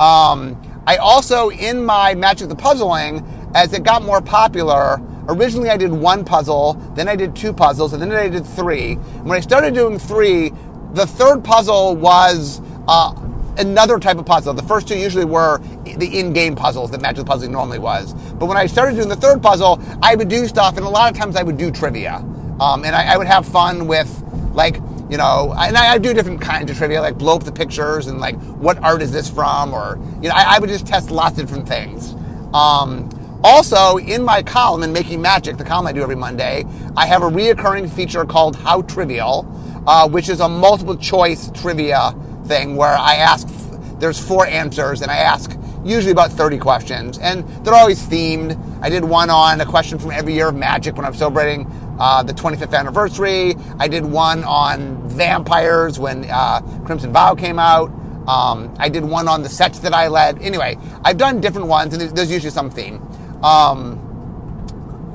Um, 0.00 0.60
I 0.86 0.96
also, 0.96 1.50
in 1.50 1.84
my 1.84 2.14
Magic 2.14 2.48
the 2.48 2.56
Puzzling, 2.56 3.24
as 3.54 3.72
it 3.74 3.84
got 3.84 4.02
more 4.02 4.20
popular, 4.20 5.00
originally 5.28 5.70
I 5.70 5.76
did 5.76 5.92
one 5.92 6.24
puzzle, 6.24 6.74
then 6.96 7.06
I 7.06 7.14
did 7.14 7.36
two 7.36 7.52
puzzles, 7.52 7.92
and 7.92 8.02
then 8.02 8.10
I 8.12 8.28
did 8.28 8.44
three. 8.44 8.94
When 8.94 9.36
I 9.36 9.40
started 9.40 9.74
doing 9.74 9.98
three, 9.98 10.52
the 10.94 11.06
third 11.06 11.44
puzzle 11.44 11.94
was 11.94 12.60
uh, 12.88 13.14
another 13.58 14.00
type 14.00 14.18
of 14.18 14.26
puzzle. 14.26 14.52
The 14.54 14.62
first 14.64 14.88
two 14.88 14.96
usually 14.96 15.26
were 15.26 15.58
the 15.84 16.18
in-game 16.18 16.56
puzzles 16.56 16.90
that 16.90 17.00
Magic 17.00 17.24
the 17.24 17.24
Puzzling 17.24 17.52
normally 17.52 17.78
was. 17.78 18.14
But 18.32 18.46
when 18.46 18.56
I 18.56 18.66
started 18.66 18.96
doing 18.96 19.08
the 19.08 19.16
third 19.16 19.42
puzzle, 19.42 19.80
I 20.02 20.16
would 20.16 20.28
do 20.28 20.48
stuff, 20.48 20.76
and 20.76 20.84
a 20.84 20.88
lot 20.88 21.12
of 21.12 21.16
times 21.16 21.36
I 21.36 21.44
would 21.44 21.56
do 21.56 21.70
trivia. 21.70 22.24
Um, 22.60 22.84
and 22.84 22.94
I, 22.94 23.14
I, 23.14 23.16
would 23.16 23.26
have 23.26 23.46
fun 23.46 23.86
with 23.86 24.22
like, 24.52 24.76
you 25.08 25.16
know, 25.16 25.54
and 25.58 25.76
I, 25.76 25.94
I, 25.94 25.98
do 25.98 26.12
different 26.12 26.42
kinds 26.42 26.70
of 26.70 26.76
trivia, 26.76 27.00
like 27.00 27.16
blow 27.16 27.34
up 27.36 27.42
the 27.42 27.52
pictures 27.52 28.06
and 28.06 28.20
like, 28.20 28.36
what 28.36 28.78
art 28.82 29.00
is 29.00 29.10
this 29.10 29.30
from? 29.30 29.72
Or, 29.72 29.98
you 30.20 30.28
know, 30.28 30.34
I, 30.34 30.56
I 30.56 30.58
would 30.58 30.68
just 30.68 30.86
test 30.86 31.10
lots 31.10 31.38
of 31.38 31.46
different 31.46 31.66
things. 31.66 32.14
Um, 32.52 33.08
also, 33.42 33.96
in 33.96 34.22
my 34.22 34.42
column 34.42 34.82
in 34.82 34.92
Making 34.92 35.22
Magic, 35.22 35.56
the 35.56 35.64
column 35.64 35.86
I 35.86 35.92
do 35.92 36.02
every 36.02 36.16
Monday, 36.16 36.66
I 36.96 37.06
have 37.06 37.22
a 37.22 37.30
reoccurring 37.30 37.90
feature 37.90 38.26
called 38.26 38.56
How 38.56 38.82
Trivial, 38.82 39.46
uh, 39.86 40.06
which 40.06 40.28
is 40.28 40.40
a 40.40 40.48
multiple 40.48 40.96
choice 40.96 41.50
trivia 41.52 42.14
thing 42.44 42.76
where 42.76 42.92
I 42.92 43.14
ask, 43.14 43.48
there's 43.98 44.20
four 44.20 44.46
answers, 44.46 45.00
and 45.00 45.10
I 45.10 45.16
ask 45.16 45.56
usually 45.84 46.12
about 46.12 46.30
30 46.30 46.58
questions, 46.58 47.18
and 47.18 47.48
they're 47.64 47.74
always 47.74 48.02
themed. 48.06 48.58
I 48.82 48.90
did 48.90 49.04
one 49.04 49.30
on 49.30 49.60
a 49.60 49.66
question 49.66 49.98
from 49.98 50.10
every 50.10 50.34
year 50.34 50.48
of 50.48 50.54
Magic 50.54 50.96
when 50.96 51.06
I'm 51.06 51.14
celebrating 51.14 51.64
uh, 52.00 52.22
the 52.22 52.32
25th 52.32 52.76
anniversary. 52.76 53.54
I 53.78 53.86
did 53.86 54.04
one 54.04 54.42
on 54.44 55.08
vampires 55.08 55.98
when 55.98 56.28
uh, 56.30 56.60
Crimson 56.84 57.12
Vow 57.12 57.34
came 57.34 57.58
out. 57.58 57.90
Um, 58.26 58.74
I 58.78 58.88
did 58.88 59.04
one 59.04 59.28
on 59.28 59.42
the 59.42 59.48
sets 59.48 59.80
that 59.80 59.92
I 59.92 60.08
led. 60.08 60.40
Anyway, 60.42 60.78
I've 61.04 61.18
done 61.18 61.40
different 61.40 61.68
ones, 61.68 61.94
and 61.94 62.16
there's 62.16 62.30
usually 62.30 62.50
some 62.50 62.70
theme. 62.70 63.00
Um, 63.42 64.06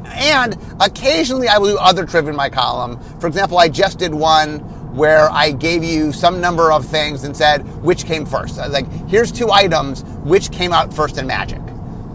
and 0.07 0.57
occasionally 0.79 1.47
I 1.47 1.57
will 1.57 1.71
do 1.71 1.77
other 1.77 2.05
trivia 2.05 2.29
in 2.31 2.35
my 2.35 2.49
column. 2.49 2.99
For 3.19 3.27
example, 3.27 3.57
I 3.57 3.67
just 3.67 3.99
did 3.99 4.13
one 4.13 4.59
where 4.95 5.29
I 5.29 5.51
gave 5.51 5.83
you 5.83 6.13
some 6.13 6.39
number 6.39 6.71
of 6.71 6.85
things 6.85 7.23
and 7.25 7.35
said 7.35 7.61
which 7.83 8.05
came 8.05 8.25
first. 8.25 8.57
Like, 8.57 8.89
here's 9.07 9.31
two 9.31 9.51
items, 9.51 10.03
which 10.23 10.51
came 10.51 10.71
out 10.71 10.93
first 10.93 11.17
in 11.17 11.27
Magic. 11.27 11.59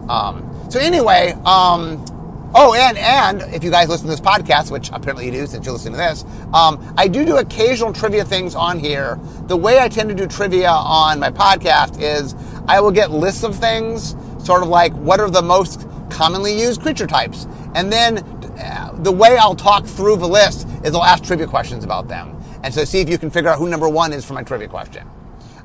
Um, 0.09 0.47
so 0.69 0.79
anyway, 0.79 1.37
um, 1.45 2.03
oh, 2.53 2.73
and 2.73 2.97
and 2.97 3.41
if 3.53 3.63
you 3.63 3.71
guys 3.71 3.89
listen 3.89 4.07
to 4.07 4.11
this 4.11 4.21
podcast, 4.21 4.71
which 4.71 4.89
apparently 4.91 5.25
you 5.25 5.31
do 5.31 5.47
since 5.47 5.65
you're 5.65 5.73
listening 5.73 5.93
to 5.93 5.97
this, 5.97 6.23
um, 6.53 6.93
I 6.97 7.07
do 7.07 7.25
do 7.25 7.37
occasional 7.37 7.93
trivia 7.93 8.25
things 8.25 8.55
on 8.55 8.79
here. 8.79 9.19
The 9.47 9.57
way 9.57 9.79
I 9.79 9.89
tend 9.89 10.09
to 10.09 10.15
do 10.15 10.27
trivia 10.27 10.69
on 10.69 11.19
my 11.19 11.29
podcast 11.29 12.01
is 12.01 12.35
I 12.67 12.79
will 12.79 12.91
get 12.91 13.11
lists 13.11 13.43
of 13.43 13.55
things, 13.55 14.15
sort 14.43 14.63
of 14.63 14.69
like 14.69 14.93
what 14.93 15.19
are 15.19 15.29
the 15.29 15.41
most 15.41 15.87
commonly 16.09 16.59
used 16.59 16.81
creature 16.81 17.07
types, 17.07 17.47
and 17.75 17.91
then 17.91 18.17
uh, 18.59 18.91
the 18.99 19.11
way 19.11 19.37
I'll 19.37 19.55
talk 19.55 19.85
through 19.85 20.17
the 20.17 20.27
list 20.27 20.67
is 20.83 20.93
I'll 20.93 21.03
ask 21.03 21.23
trivia 21.23 21.47
questions 21.47 21.83
about 21.83 22.07
them. 22.07 22.37
And 22.63 22.73
so 22.73 22.83
see 22.83 22.99
if 22.99 23.09
you 23.09 23.17
can 23.17 23.31
figure 23.31 23.49
out 23.49 23.57
who 23.57 23.67
number 23.67 23.89
one 23.89 24.13
is 24.13 24.23
for 24.23 24.33
my 24.33 24.43
trivia 24.43 24.67
question. 24.67 25.07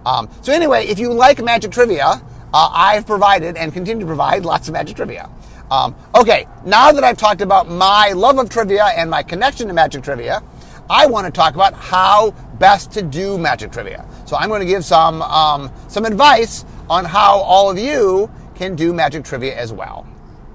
Um, 0.07 0.31
so 0.41 0.53
anyway, 0.53 0.87
if 0.87 0.99
you 0.99 1.13
like 1.13 1.43
magic 1.43 1.73
trivia, 1.73 2.23
uh, 2.55 2.71
I've 2.73 3.07
provided 3.07 3.57
and 3.57 3.73
continue 3.73 4.01
to 4.01 4.07
provide 4.07 4.45
lots 4.45 4.69
of 4.69 4.73
magic 4.73 4.97
trivia. 4.97 5.29
Um, 5.71 5.97
okay, 6.15 6.47
now 6.65 6.93
that 6.93 7.05
I've 7.05 7.17
talked 7.17 7.41
about 7.41 7.69
my 7.69 8.13
love 8.13 8.39
of 8.39 8.49
trivia 8.49 8.85
and 8.85 9.11
my 9.11 9.23
connection 9.23 9.69
to 9.69 9.75
magic 9.75 10.05
trivia, 10.05 10.43
I 10.89 11.07
want 11.07 11.27
to 11.27 11.33
talk 11.33 11.55
about 11.55 11.75
how 11.75 12.31
best 12.59 12.93
to 12.93 13.03
do 13.03 13.37
magic 13.37 13.73
trivia. 13.73 14.07
So 14.27 14.37
I'm 14.37 14.49
going 14.49 14.61
to 14.61 14.67
give 14.67 14.85
some 14.85 15.23
um, 15.23 15.71
some 15.89 16.05
advice 16.05 16.65
on 16.89 17.05
how 17.05 17.39
all 17.39 17.71
of 17.71 17.79
you 17.79 18.31
can 18.55 18.77
do 18.77 18.93
magic 18.93 19.25
trivia 19.25 19.57
as 19.57 19.73
well. 19.73 20.07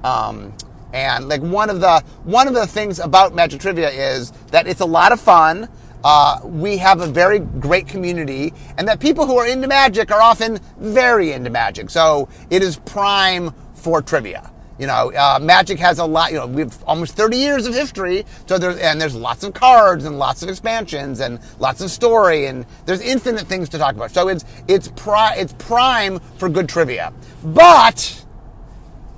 Um, 0.04 0.54
and 0.94 1.28
like 1.28 1.42
one 1.42 1.70
of 1.70 1.82
the 1.82 2.02
one 2.24 2.48
of 2.48 2.54
the 2.54 2.66
things 2.66 3.00
about 3.00 3.36
magic 3.36 3.62
trivia 3.62 3.90
is 3.90 4.32
that 4.52 4.68
it's 4.68 4.82
a 4.82 4.86
lot 4.86 5.12
of 5.12 5.20
fun 5.20 5.70
uh, 6.04 6.40
we 6.44 6.78
have 6.78 7.02
a 7.02 7.08
very 7.08 7.40
great 7.40 7.88
community, 7.88 8.54
and 8.78 8.88
that 8.88 9.00
people 9.00 9.26
who 9.28 9.38
are 9.38 9.48
into 9.48 9.68
magic 9.68 10.12
are 10.12 10.22
often 10.22 10.60
very 10.78 11.32
into 11.32 11.50
magic. 11.50 11.90
So 11.90 12.28
it 12.50 12.64
is 12.64 12.78
prime 12.78 13.54
for 13.74 14.02
trivia. 14.02 14.52
You 14.82 14.88
know, 14.88 15.14
uh, 15.14 15.38
magic 15.40 15.78
has 15.78 16.00
a 16.00 16.06
lot. 16.06 16.32
You 16.32 16.40
know, 16.40 16.48
we've 16.48 16.84
almost 16.86 17.16
30 17.16 17.38
years 17.38 17.68
of 17.68 17.76
history. 17.76 18.26
So 18.48 18.58
there's 18.58 18.78
and 18.78 19.00
there's 19.00 19.14
lots 19.14 19.44
of 19.44 19.54
cards 19.54 20.06
and 20.06 20.18
lots 20.18 20.42
of 20.42 20.50
expansions 20.50 21.20
and 21.20 21.40
lots 21.60 21.82
of 21.82 21.92
story 21.92 22.48
and 22.48 22.66
there's 22.88 23.00
infinite 23.00 23.46
things 23.46 23.70
to 23.70 23.78
talk 23.78 23.96
about. 23.96 24.10
So 24.10 24.28
it's 24.28 24.44
it's 24.68 24.88
pri- 24.96 25.36
it's 25.36 25.54
prime 25.54 26.18
for 26.40 26.50
good 26.50 26.68
trivia. 26.68 27.14
But 27.44 28.26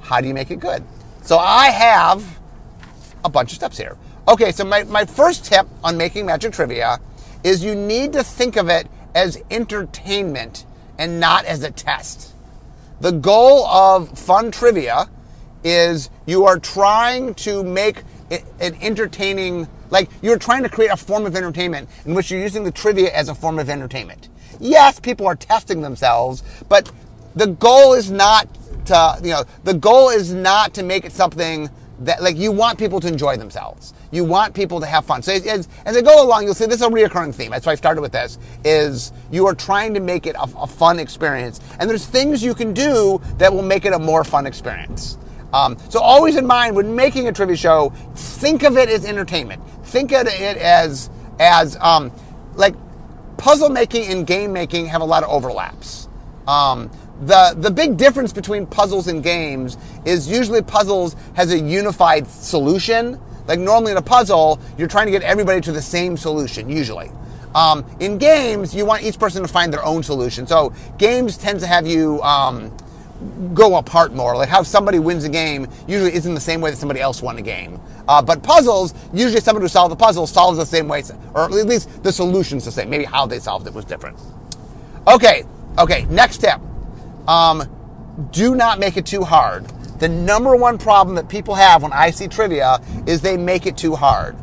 how 0.02 0.20
do 0.20 0.28
you 0.28 0.34
make 0.34 0.52
it 0.52 0.60
good? 0.60 0.84
So 1.22 1.38
I 1.38 1.68
have 1.68 2.40
a 3.24 3.30
bunch 3.30 3.52
of 3.52 3.56
steps 3.56 3.78
here. 3.78 3.96
Okay, 4.28 4.52
so 4.52 4.66
my, 4.66 4.84
my 4.84 5.06
first 5.06 5.46
tip 5.46 5.66
on 5.82 5.96
making 5.96 6.26
magic 6.26 6.52
trivia 6.52 7.00
is 7.42 7.64
you 7.64 7.74
need 7.74 8.12
to 8.12 8.24
think 8.24 8.58
of 8.58 8.68
it 8.68 8.90
as 9.16 9.42
entertainment 9.50 10.66
and 10.98 11.22
not 11.22 11.46
as 11.46 11.64
a 11.64 11.72
test. 11.72 12.34
The 13.00 13.12
goal 13.12 13.66
of 13.68 14.20
fun 14.20 14.52
trivia 14.52 15.10
is 15.64 16.10
you 16.26 16.46
are 16.46 16.60
trying 16.60 17.34
to 17.36 17.64
make 17.64 18.04
an 18.32 18.76
entertaining, 18.82 19.68
like 19.90 20.10
you're 20.22 20.38
trying 20.38 20.64
to 20.64 20.70
create 20.70 20.90
a 20.90 20.98
form 20.98 21.26
of 21.26 21.36
entertainment 21.36 21.90
in 22.06 22.14
which 22.14 22.32
you're 22.32 22.42
using 22.42 22.64
the 22.64 22.72
trivia 22.72 23.12
as 23.14 23.30
a 23.30 23.36
form 23.36 23.60
of 23.60 23.70
entertainment. 23.70 24.30
Yes, 24.60 25.00
people 25.00 25.28
are 25.28 25.36
testing 25.36 25.82
themselves, 25.82 26.44
but 26.70 26.92
the 27.36 27.48
goal 27.48 27.94
is 27.94 28.12
not 28.12 28.48
to, 28.86 29.20
you 29.24 29.32
know, 29.32 29.44
the 29.64 29.74
goal 29.74 30.10
is 30.10 30.34
not 30.34 30.74
to 30.76 30.84
make 30.84 31.06
it 31.06 31.12
something 31.12 31.70
that 32.00 32.22
like 32.22 32.38
you 32.38 32.52
want 32.52 32.78
people 32.80 33.00
to 33.00 33.08
enjoy 33.08 33.38
themselves. 33.38 33.94
You 34.12 34.24
want 34.24 34.54
people 34.54 34.80
to 34.80 34.86
have 34.86 35.06
fun. 35.06 35.22
So 35.22 35.32
as, 35.32 35.68
as 35.86 35.96
they 35.96 36.02
go 36.02 36.24
along, 36.24 36.44
you'll 36.44 36.54
see 36.54 36.66
this 36.66 36.76
is 36.76 36.82
a 36.82 36.90
reoccurring 36.90 37.34
theme. 37.34 37.52
That's 37.52 37.66
why 37.66 37.72
I 37.72 37.76
started 37.76 38.02
with 38.02 38.12
this. 38.12 38.38
Is 38.64 39.12
you 39.32 39.48
are 39.48 39.56
trying 39.56 39.94
to 39.94 40.00
make 40.00 40.28
it 40.28 40.36
a, 40.36 40.48
a 40.58 40.68
fun 40.68 41.00
experience, 41.00 41.62
and 41.80 41.90
there's 41.90 42.06
things 42.06 42.44
you 42.44 42.54
can 42.54 42.74
do 42.74 43.22
that 43.38 43.54
will 43.54 43.64
make 43.64 43.86
it 43.86 43.94
a 43.94 44.00
more 44.00 44.24
fun 44.24 44.46
experience. 44.46 45.18
Um, 45.54 45.78
so 45.90 46.00
always 46.00 46.36
in 46.36 46.48
mind 46.48 46.76
when 46.76 46.96
making 46.96 47.28
a 47.28 47.32
trivia 47.32 47.56
show, 47.56 47.94
think 48.16 48.64
of 48.64 48.76
it 48.78 48.90
as 48.90 49.06
entertainment. 49.06 49.62
Think 49.86 50.12
of 50.12 50.28
it 50.28 50.58
as 50.58 51.10
as 51.40 51.78
um, 51.78 52.12
like 52.56 52.76
puzzle 53.38 53.70
making 53.70 54.12
and 54.12 54.26
game 54.26 54.54
making 54.54 54.88
have 54.88 55.02
a 55.02 55.06
lot 55.06 55.24
of 55.24 55.30
overlaps. 55.30 56.08
Um, 56.48 56.90
the, 57.22 57.56
the 57.58 57.72
big 57.72 57.98
difference 57.98 58.34
between 58.34 58.66
puzzles 58.66 59.08
and 59.08 59.24
games 59.24 59.78
is 60.06 60.28
usually 60.28 60.62
puzzles 60.62 61.16
has 61.36 61.52
a 61.54 61.60
unified 61.60 62.28
solution. 62.28 63.20
Like 63.48 63.60
normally 63.60 63.92
in 63.92 63.98
a 63.98 64.02
puzzle, 64.02 64.60
you're 64.78 64.88
trying 64.88 65.06
to 65.06 65.12
get 65.12 65.22
everybody 65.22 65.62
to 65.62 65.72
the 65.72 65.82
same 65.82 66.18
solution, 66.18 66.70
usually. 66.70 67.12
Um, 67.56 67.86
in 68.00 68.18
games, 68.18 68.74
you 68.74 68.86
want 68.86 69.04
each 69.04 69.20
person 69.20 69.42
to 69.44 69.48
find 69.48 69.72
their 69.72 69.86
own 69.86 70.02
solution. 70.02 70.48
So 70.48 70.74
games 70.98 71.38
tend 71.38 71.60
to 71.60 71.68
have 71.68 71.86
you 71.86 72.22
um, 72.24 72.76
go 73.54 73.76
apart 73.78 74.14
more. 74.14 74.36
Like 74.36 74.50
how 74.50 74.64
somebody 74.64 75.00
wins 75.00 75.24
a 75.24 75.30
game 75.30 75.68
usually 75.88 76.14
isn't 76.14 76.34
the 76.34 76.42
same 76.42 76.62
way 76.62 76.72
that 76.72 76.78
somebody 76.78 77.00
else 77.00 77.22
won 77.22 77.38
a 77.38 77.42
game. 77.42 77.80
Uh, 78.08 78.22
but 78.22 78.44
puzzles, 78.44 78.94
usually 79.14 79.42
somebody 79.42 79.64
who 79.64 79.70
solved 79.70 79.92
the 79.92 79.96
puzzle 79.96 80.28
solves 80.28 80.58
the 80.58 80.66
same 80.66 80.88
way, 80.88 81.04
or 81.34 81.46
at 81.46 81.52
least 81.52 82.04
the 82.04 82.12
solution's 82.12 82.66
the 82.66 82.72
same. 82.72 82.90
Maybe 82.90 83.06
how 83.06 83.26
they 83.26 83.40
solved 83.40 83.68
it 83.68 83.74
was 83.74 83.86
different. 83.86 84.18
Okay, 85.08 85.44
okay, 85.78 86.06
next 86.10 86.36
step. 86.36 86.62
Um, 87.28 87.70
do 88.32 88.56
not 88.56 88.80
make 88.80 88.98
it 88.98 89.06
too 89.06 89.24
hard. 89.24 89.66
The 90.00 90.10
number 90.10 90.56
one 90.56 90.78
problem 90.78 91.16
that 91.16 91.30
people 91.30 91.56
have 91.56 91.84
when 91.84 91.94
I 91.94 92.12
see 92.12 92.28
trivia 92.28 92.80
is 93.08 93.22
they 93.22 93.38
make 93.38 93.66
it 93.66 93.78
too 93.78 93.96
hard. 93.96 94.36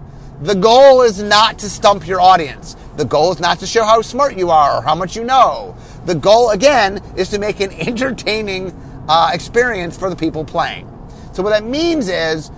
The 0.43 0.55
goal 0.55 1.03
is 1.03 1.23
not 1.23 1.59
to 1.59 1.69
stump 1.69 2.07
your 2.07 2.21
audience. 2.21 2.77
The 2.97 3.05
goal 3.05 3.33
is 3.33 3.41
not 3.41 3.59
to 3.61 3.67
show 3.67 3.85
how 3.85 4.01
smart 4.01 4.37
you 4.37 4.51
are 4.51 4.79
or 4.79 4.83
how 4.83 4.95
much 4.95 5.15
you 5.15 5.25
know. 5.25 5.77
The 6.07 6.15
goal, 6.15 6.51
again, 6.51 7.03
is 7.17 7.29
to 7.31 7.39
make 7.39 7.61
an 7.61 7.73
entertaining 7.73 8.75
uh, 9.09 9.31
experience 9.33 9.99
for 9.99 10.11
the 10.11 10.17
people 10.17 10.45
playing. 10.45 10.87
So 11.33 11.43
what 11.43 11.51
that 11.51 11.65
means 11.65 12.09
is 12.09 12.51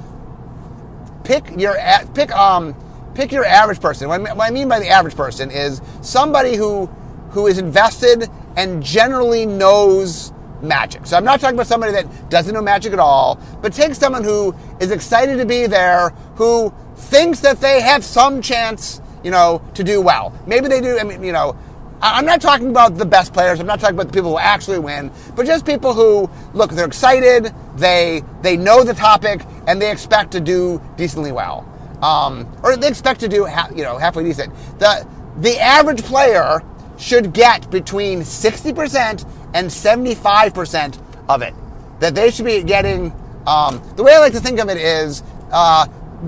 pick 1.24 1.50
your 1.56 1.76
pick 2.14 2.32
um 2.32 2.74
pick 3.14 3.32
your 3.32 3.44
average 3.44 3.80
person. 3.80 4.08
What 4.08 4.40
I 4.40 4.50
mean 4.50 4.68
by 4.68 4.78
the 4.78 4.88
average 4.88 5.16
person 5.16 5.50
is 5.50 5.80
somebody 6.00 6.56
who 6.56 6.86
who 7.30 7.46
is 7.46 7.58
invested 7.58 8.28
and 8.56 8.82
generally 8.82 9.46
knows 9.46 10.32
magic. 10.62 11.06
So 11.06 11.16
I'm 11.16 11.24
not 11.24 11.40
talking 11.40 11.56
about 11.56 11.66
somebody 11.66 11.92
that 11.92 12.30
doesn't 12.30 12.54
know 12.54 12.62
magic 12.62 12.92
at 12.92 12.98
all, 12.98 13.40
but 13.60 13.72
take 13.72 13.94
someone 13.94 14.22
who 14.22 14.54
is 14.80 14.90
excited 14.90 15.38
to 15.38 15.46
be 15.46 15.66
there, 15.66 16.10
who 16.36 16.72
thinks 16.94 17.40
that 17.40 17.60
they 17.60 17.80
have 17.80 18.04
some 18.04 18.42
chance, 18.42 19.00
you 19.24 19.30
know, 19.30 19.62
to 19.74 19.82
do 19.82 20.00
well. 20.00 20.32
Maybe 20.46 20.68
they 20.68 20.80
do. 20.80 20.98
I 20.98 21.04
mean, 21.04 21.24
you 21.24 21.32
know, 21.32 21.56
I'm 22.02 22.26
not 22.26 22.40
talking 22.40 22.68
about 22.68 22.98
the 22.98 23.06
best 23.06 23.32
players. 23.32 23.60
I'm 23.60 23.66
not 23.66 23.80
talking 23.80 23.94
about 23.94 24.08
the 24.08 24.12
people 24.12 24.32
who 24.32 24.38
actually 24.38 24.80
win, 24.80 25.10
but 25.36 25.46
just 25.46 25.64
people 25.64 25.94
who 25.94 26.28
look. 26.52 26.72
They're 26.72 26.86
excited. 26.86 27.54
They 27.76 28.22
they 28.42 28.56
know 28.56 28.82
the 28.82 28.94
topic 28.94 29.42
and 29.68 29.80
they 29.80 29.90
expect 29.90 30.32
to 30.32 30.40
do 30.40 30.82
decently 30.96 31.32
well, 31.32 31.66
um, 32.02 32.46
or 32.62 32.76
they 32.76 32.88
expect 32.88 33.20
to 33.20 33.28
do 33.28 33.46
you 33.74 33.84
know 33.84 33.98
halfway 33.98 34.24
decent. 34.24 34.52
The 34.78 35.06
the 35.38 35.58
average 35.60 36.02
player 36.02 36.60
should 36.98 37.32
get 37.32 37.70
between 37.70 38.20
60% 38.20 39.26
and 39.54 39.68
75% 39.68 40.98
of 41.28 41.42
it. 41.42 41.54
That 42.00 42.14
they 42.14 42.30
should 42.30 42.44
be 42.44 42.62
getting, 42.62 43.12
um, 43.46 43.82
the 43.96 44.02
way 44.02 44.14
I 44.14 44.18
like 44.18 44.32
to 44.32 44.40
think 44.40 44.60
of 44.60 44.68
it 44.68 44.76
is, 44.76 45.22
uh, 45.50 45.86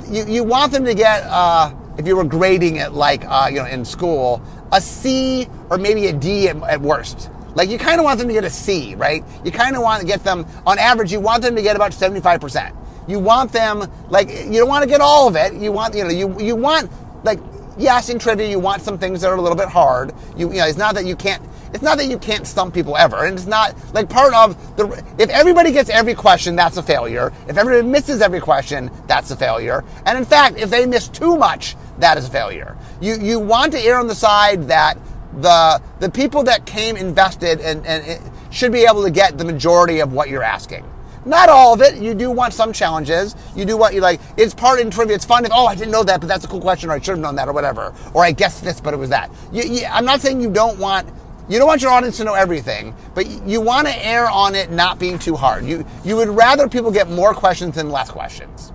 you, 0.08 0.26
you 0.26 0.44
want 0.44 0.72
them 0.72 0.84
to 0.84 0.94
get, 0.94 1.22
uh, 1.24 1.72
if 1.96 2.06
you 2.06 2.16
were 2.16 2.24
grading 2.24 2.76
it 2.76 2.92
like, 2.92 3.24
uh, 3.24 3.48
you 3.50 3.58
know, 3.58 3.66
in 3.66 3.84
school, 3.84 4.42
a 4.74 4.80
C 4.80 5.48
or 5.70 5.78
maybe 5.78 6.08
a 6.08 6.12
D 6.12 6.48
at, 6.48 6.56
at 6.64 6.80
worst. 6.80 7.30
Like 7.54 7.70
you 7.70 7.78
kind 7.78 8.00
of 8.00 8.04
want 8.04 8.18
them 8.18 8.28
to 8.28 8.34
get 8.34 8.44
a 8.44 8.50
C, 8.50 8.94
right? 8.96 9.24
You 9.44 9.52
kind 9.52 9.76
of 9.76 9.82
want 9.82 10.00
to 10.00 10.06
get 10.06 10.24
them, 10.24 10.44
on 10.66 10.78
average, 10.78 11.12
you 11.12 11.20
want 11.20 11.42
them 11.42 11.54
to 11.56 11.62
get 11.62 11.76
about 11.76 11.92
75%. 11.92 12.76
You 13.06 13.20
want 13.20 13.52
them, 13.52 13.90
like, 14.08 14.28
you 14.28 14.52
don't 14.52 14.68
want 14.68 14.82
to 14.82 14.88
get 14.88 15.00
all 15.00 15.28
of 15.28 15.36
it. 15.36 15.54
You 15.54 15.72
want, 15.72 15.94
you 15.94 16.04
know, 16.04 16.10
you, 16.10 16.40
you 16.40 16.56
want, 16.56 16.90
like, 17.22 17.38
yes, 17.78 18.08
in 18.08 18.18
trivia 18.18 18.48
you 18.48 18.58
want 18.58 18.82
some 18.82 18.98
things 18.98 19.20
that 19.20 19.28
are 19.28 19.36
a 19.36 19.40
little 19.40 19.56
bit 19.56 19.68
hard. 19.68 20.12
You, 20.36 20.50
you 20.50 20.58
know, 20.58 20.66
it's 20.66 20.78
not 20.78 20.94
that 20.94 21.06
you 21.06 21.16
can't. 21.16 21.42
It's 21.72 21.82
not 21.82 21.98
that 21.98 22.06
you 22.06 22.18
can't 22.18 22.46
stump 22.46 22.72
people 22.72 22.96
ever, 22.96 23.24
and 23.24 23.36
it's 23.36 23.48
not 23.48 23.74
like 23.92 24.08
part 24.08 24.32
of 24.32 24.76
the. 24.76 25.04
If 25.18 25.28
everybody 25.28 25.72
gets 25.72 25.90
every 25.90 26.14
question, 26.14 26.54
that's 26.54 26.76
a 26.76 26.82
failure. 26.84 27.32
If 27.48 27.56
everybody 27.56 27.86
misses 27.86 28.22
every 28.22 28.40
question, 28.40 28.92
that's 29.08 29.32
a 29.32 29.36
failure. 29.36 29.82
And 30.06 30.16
in 30.16 30.24
fact, 30.24 30.56
if 30.56 30.70
they 30.70 30.86
miss 30.86 31.08
too 31.08 31.36
much, 31.36 31.74
that 31.98 32.18
is 32.18 32.26
a 32.26 32.30
failure. 32.30 32.76
You 33.00 33.16
you 33.20 33.38
want 33.38 33.72
to 33.72 33.80
err 33.80 33.98
on 33.98 34.06
the 34.06 34.14
side 34.14 34.68
that 34.68 34.98
the 35.40 35.82
the 36.00 36.10
people 36.10 36.44
that 36.44 36.66
came 36.66 36.96
invested 36.96 37.60
and, 37.60 37.84
and 37.86 38.20
should 38.50 38.72
be 38.72 38.84
able 38.84 39.02
to 39.02 39.10
get 39.10 39.38
the 39.38 39.44
majority 39.44 40.00
of 40.00 40.12
what 40.12 40.28
you're 40.28 40.42
asking. 40.42 40.84
Not 41.26 41.48
all 41.48 41.72
of 41.72 41.80
it. 41.80 41.96
You 41.96 42.14
do 42.14 42.30
want 42.30 42.52
some 42.52 42.72
challenges. 42.72 43.34
You 43.56 43.64
do 43.64 43.76
want 43.76 43.94
you 43.94 44.00
like. 44.00 44.20
It's 44.36 44.52
part 44.54 44.78
in 44.80 44.90
trivia. 44.90 45.16
It's 45.16 45.24
fun 45.24 45.44
if 45.44 45.50
oh 45.54 45.66
I 45.66 45.74
didn't 45.74 45.90
know 45.90 46.04
that, 46.04 46.20
but 46.20 46.28
that's 46.28 46.44
a 46.44 46.48
cool 46.48 46.60
question, 46.60 46.90
or 46.90 46.92
I 46.92 46.98
should 46.98 47.12
have 47.12 47.18
known 47.18 47.36
that, 47.36 47.48
or 47.48 47.52
whatever. 47.52 47.94
Or 48.12 48.24
I 48.24 48.32
guessed 48.32 48.62
this, 48.62 48.80
but 48.80 48.92
it 48.92 48.98
was 48.98 49.08
that. 49.10 49.30
You, 49.52 49.62
you, 49.62 49.86
I'm 49.86 50.04
not 50.04 50.20
saying 50.20 50.40
you 50.40 50.50
don't 50.50 50.78
want. 50.78 51.08
You 51.48 51.58
don't 51.58 51.68
want 51.68 51.82
your 51.82 51.90
audience 51.90 52.16
to 52.18 52.24
know 52.24 52.34
everything, 52.34 52.94
but 53.14 53.26
you 53.26 53.60
want 53.60 53.86
to 53.86 54.06
err 54.06 54.30
on 54.30 54.54
it 54.54 54.70
not 54.70 54.98
being 54.98 55.18
too 55.18 55.36
hard. 55.36 55.64
You 55.64 55.86
you 56.04 56.16
would 56.16 56.28
rather 56.28 56.68
people 56.68 56.90
get 56.90 57.08
more 57.10 57.34
questions 57.34 57.74
than 57.76 57.90
less 57.90 58.10
questions. 58.10 58.72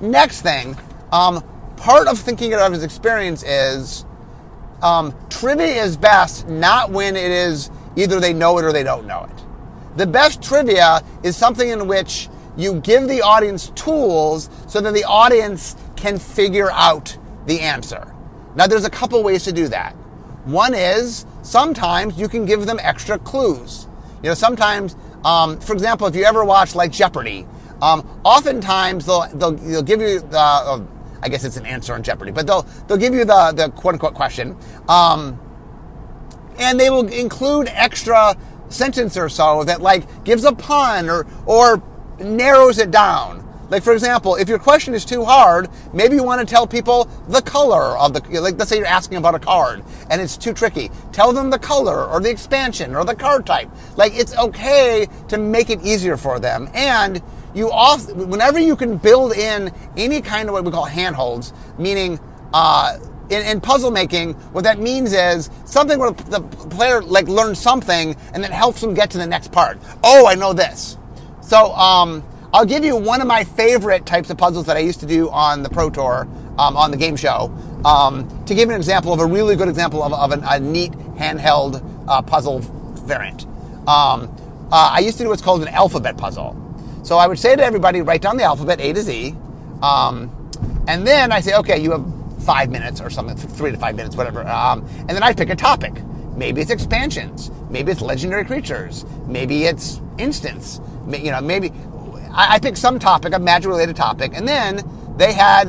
Next 0.00 0.42
thing, 0.42 0.76
um, 1.12 1.42
part 1.76 2.08
of 2.08 2.18
thinking 2.18 2.52
it 2.52 2.58
out 2.58 2.72
as 2.72 2.82
experience 2.82 3.42
is 3.42 4.04
um, 4.82 5.14
trivia 5.30 5.82
is 5.82 5.96
best 5.96 6.48
not 6.48 6.90
when 6.90 7.16
it 7.16 7.30
is 7.30 7.70
either 7.96 8.20
they 8.20 8.32
know 8.32 8.58
it 8.58 8.64
or 8.64 8.72
they 8.72 8.82
don't 8.82 9.06
know 9.06 9.28
it. 9.30 9.44
The 9.96 10.06
best 10.06 10.42
trivia 10.42 11.00
is 11.22 11.36
something 11.36 11.68
in 11.68 11.86
which 11.86 12.28
you 12.56 12.80
give 12.80 13.08
the 13.08 13.22
audience 13.22 13.70
tools 13.74 14.50
so 14.66 14.80
that 14.80 14.94
the 14.94 15.04
audience 15.04 15.76
can 15.96 16.18
figure 16.18 16.70
out 16.70 17.16
the 17.46 17.60
answer. 17.60 18.12
Now, 18.54 18.66
there's 18.66 18.84
a 18.84 18.90
couple 18.90 19.22
ways 19.22 19.44
to 19.44 19.52
do 19.52 19.68
that. 19.68 19.92
One 20.44 20.74
is 20.74 21.26
sometimes 21.42 22.18
you 22.18 22.28
can 22.28 22.46
give 22.46 22.66
them 22.66 22.78
extra 22.80 23.18
clues. 23.18 23.86
You 24.22 24.30
know, 24.30 24.34
sometimes, 24.34 24.96
um, 25.24 25.60
for 25.60 25.72
example, 25.72 26.06
if 26.06 26.16
you 26.16 26.24
ever 26.24 26.44
watch 26.44 26.74
like 26.74 26.92
Jeopardy, 26.92 27.46
um, 27.82 28.20
oftentimes 28.24 29.06
they'll, 29.06 29.28
they'll, 29.34 29.52
they'll 29.52 29.82
give 29.82 30.00
you 30.00 30.20
the, 30.20 30.38
uh, 30.38 30.80
I 31.22 31.28
guess 31.28 31.44
it's 31.44 31.56
an 31.56 31.66
answer 31.66 31.94
on 31.94 32.02
Jeopardy, 32.02 32.32
but 32.32 32.46
they'll, 32.46 32.62
they'll 32.86 32.98
give 32.98 33.14
you 33.14 33.24
the, 33.24 33.52
the 33.52 33.70
quote 33.70 33.94
unquote 33.94 34.14
question. 34.14 34.56
Um, 34.88 35.40
and 36.58 36.80
they 36.80 36.90
will 36.90 37.06
include 37.08 37.68
extra 37.68 38.36
sentence 38.68 39.16
or 39.16 39.28
so 39.28 39.64
that 39.64 39.80
like 39.80 40.24
gives 40.24 40.44
a 40.44 40.52
pun 40.52 41.08
or, 41.08 41.26
or 41.46 41.82
narrows 42.18 42.78
it 42.78 42.90
down. 42.90 43.42
Like 43.68 43.82
for 43.82 43.92
example, 43.92 44.36
if 44.36 44.48
your 44.48 44.58
question 44.58 44.94
is 44.94 45.04
too 45.04 45.24
hard, 45.24 45.68
maybe 45.92 46.14
you 46.14 46.22
want 46.22 46.40
to 46.40 46.46
tell 46.46 46.66
people 46.66 47.08
the 47.28 47.42
color 47.42 47.98
of 47.98 48.12
the 48.12 48.40
like 48.40 48.58
let's 48.58 48.70
say 48.70 48.78
you're 48.78 48.86
asking 48.86 49.18
about 49.18 49.34
a 49.34 49.40
card 49.40 49.82
and 50.08 50.20
it's 50.20 50.36
too 50.36 50.52
tricky. 50.52 50.90
Tell 51.12 51.32
them 51.32 51.50
the 51.50 51.58
color 51.58 52.04
or 52.04 52.20
the 52.20 52.30
expansion 52.30 52.94
or 52.94 53.04
the 53.04 53.14
card 53.14 53.44
type. 53.44 53.68
Like 53.96 54.14
it's 54.14 54.36
okay 54.36 55.08
to 55.28 55.38
make 55.38 55.70
it 55.70 55.82
easier 55.82 56.16
for 56.16 56.38
them. 56.38 56.68
And 56.74 57.20
you 57.56 57.70
off 57.70 58.12
whenever 58.12 58.58
you 58.58 58.76
can 58.76 58.98
build 58.98 59.32
in 59.32 59.72
any 59.96 60.20
kind 60.20 60.48
of 60.48 60.52
what 60.52 60.64
we 60.64 60.70
call 60.70 60.84
handholds, 60.84 61.52
meaning 61.78 62.20
uh, 62.52 62.98
in, 63.30 63.44
in, 63.46 63.60
puzzle 63.60 63.90
making, 63.90 64.34
what 64.52 64.64
that 64.64 64.78
means 64.78 65.12
is 65.12 65.50
something 65.64 65.98
where 65.98 66.12
the 66.12 66.40
player 66.40 67.02
like 67.02 67.26
learns 67.28 67.58
something 67.58 68.14
and 68.32 68.44
then 68.44 68.52
helps 68.52 68.80
them 68.80 68.94
get 68.94 69.10
to 69.10 69.18
the 69.18 69.26
next 69.26 69.50
part. 69.50 69.78
Oh, 70.04 70.26
I 70.26 70.34
know 70.34 70.52
this. 70.52 70.96
So 71.40 71.72
um, 71.72 72.22
I'll 72.52 72.66
give 72.66 72.84
you 72.84 72.96
one 72.96 73.20
of 73.20 73.26
my 73.26 73.44
favorite 73.44 74.06
types 74.06 74.30
of 74.30 74.38
puzzles 74.38 74.66
that 74.66 74.76
I 74.76 74.80
used 74.80 75.00
to 75.00 75.06
do 75.06 75.28
on 75.30 75.62
the 75.62 75.68
Pro 75.68 75.90
Tour 75.90 76.28
um, 76.58 76.76
on 76.76 76.90
the 76.90 76.96
game 76.96 77.16
show. 77.16 77.56
Um, 77.84 78.44
to 78.46 78.54
give 78.54 78.68
an 78.68 78.76
example 78.76 79.12
of 79.12 79.20
a 79.20 79.26
really 79.26 79.56
good 79.56 79.68
example 79.68 80.02
of, 80.02 80.12
of 80.12 80.32
an, 80.32 80.42
a 80.44 80.58
neat 80.58 80.94
handhold 81.18 81.82
uh, 82.08 82.22
puzzle 82.22 82.60
variant. 83.06 83.44
Um, 83.88 84.34
uh, 84.72 84.90
I 84.92 85.00
used 85.00 85.18
to 85.18 85.24
do 85.24 85.28
what's 85.28 85.42
called 85.42 85.62
an 85.62 85.68
alphabet 85.68 86.16
puzzle. 86.16 86.65
So 87.06 87.18
I 87.18 87.28
would 87.28 87.38
say 87.38 87.54
to 87.54 87.64
everybody, 87.64 88.02
write 88.02 88.20
down 88.20 88.36
the 88.36 88.42
alphabet 88.42 88.80
A 88.80 88.92
to 88.92 89.00
Z. 89.00 89.32
Um, 89.80 90.28
and 90.88 91.06
then 91.06 91.30
I 91.30 91.38
say, 91.38 91.54
okay, 91.54 91.78
you 91.78 91.92
have 91.92 92.04
five 92.42 92.68
minutes 92.68 93.00
or 93.00 93.10
something, 93.10 93.36
three 93.36 93.70
to 93.70 93.76
five 93.78 93.94
minutes, 93.94 94.16
whatever. 94.16 94.44
Um, 94.44 94.84
and 94.98 95.10
then 95.10 95.22
I 95.22 95.32
pick 95.32 95.48
a 95.48 95.54
topic. 95.54 95.92
Maybe 96.34 96.60
it's 96.60 96.72
expansions. 96.72 97.52
Maybe 97.70 97.92
it's 97.92 98.00
legendary 98.00 98.44
creatures. 98.44 99.04
Maybe 99.28 99.66
it's 99.66 100.00
instants. 100.18 100.80
You 101.08 101.30
know, 101.30 101.40
maybe 101.40 101.70
I, 102.32 102.56
I 102.56 102.58
pick 102.58 102.76
some 102.76 102.98
topic, 102.98 103.34
a 103.34 103.38
magic 103.38 103.68
related 103.68 103.94
topic, 103.94 104.32
and 104.34 104.46
then 104.46 104.82
they 105.16 105.32
had 105.32 105.66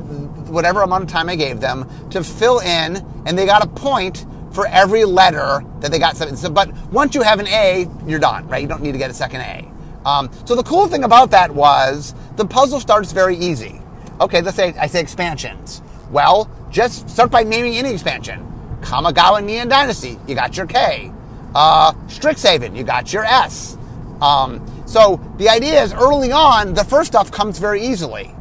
whatever 0.49 0.81
amount 0.81 1.03
of 1.03 1.09
time 1.11 1.29
I 1.29 1.35
gave 1.35 1.59
them 1.59 1.87
to 2.09 2.23
fill 2.23 2.61
in, 2.61 2.95
and 3.27 3.37
they 3.37 3.45
got 3.45 3.63
a 3.63 3.67
point 3.67 4.25
for 4.53 4.65
every 4.65 5.05
letter 5.05 5.63
that 5.81 5.91
they 5.91 5.99
got. 5.99 6.17
So, 6.17 6.49
but 6.49 6.73
once 6.91 7.13
you 7.13 7.21
have 7.21 7.39
an 7.39 7.47
A, 7.49 7.87
you're 8.07 8.17
done, 8.17 8.47
right? 8.47 8.59
You 8.63 8.67
don't 8.67 8.81
need 8.81 8.93
to 8.93 8.97
get 8.97 9.11
a 9.11 9.13
second 9.13 9.41
A. 9.41 9.71
Um, 10.07 10.29
so 10.45 10.55
the 10.55 10.63
cool 10.63 10.87
thing 10.87 11.03
about 11.03 11.31
that 11.31 11.53
was 11.53 12.15
the 12.37 12.45
puzzle 12.45 12.79
starts 12.79 13.11
very 13.11 13.35
easy. 13.35 13.81
Okay, 14.21 14.41
let's 14.41 14.55
say 14.55 14.73
I 14.79 14.87
say 14.87 15.01
expansions. 15.01 15.81
Well, 16.11 16.49
just 16.71 17.09
start 17.09 17.29
by 17.29 17.43
naming 17.43 17.75
any 17.75 17.91
expansion. 17.91 18.39
Kamigawa 18.81 19.43
Neon 19.43 19.67
Dynasty, 19.67 20.17
you 20.25 20.33
got 20.33 20.55
your 20.55 20.65
K. 20.65 21.11
Uh, 21.53 21.91
Strixhaven, 22.07 22.75
you 22.75 22.83
got 22.83 23.11
your 23.11 23.25
S. 23.25 23.77
Um, 24.21 24.65
so 24.85 25.19
the 25.37 25.49
idea 25.49 25.83
is 25.83 25.93
early 25.93 26.31
on, 26.31 26.73
the 26.73 26.85
first 26.85 27.07
stuff 27.07 27.29
comes 27.29 27.59
very 27.59 27.81
easily. 27.81 28.33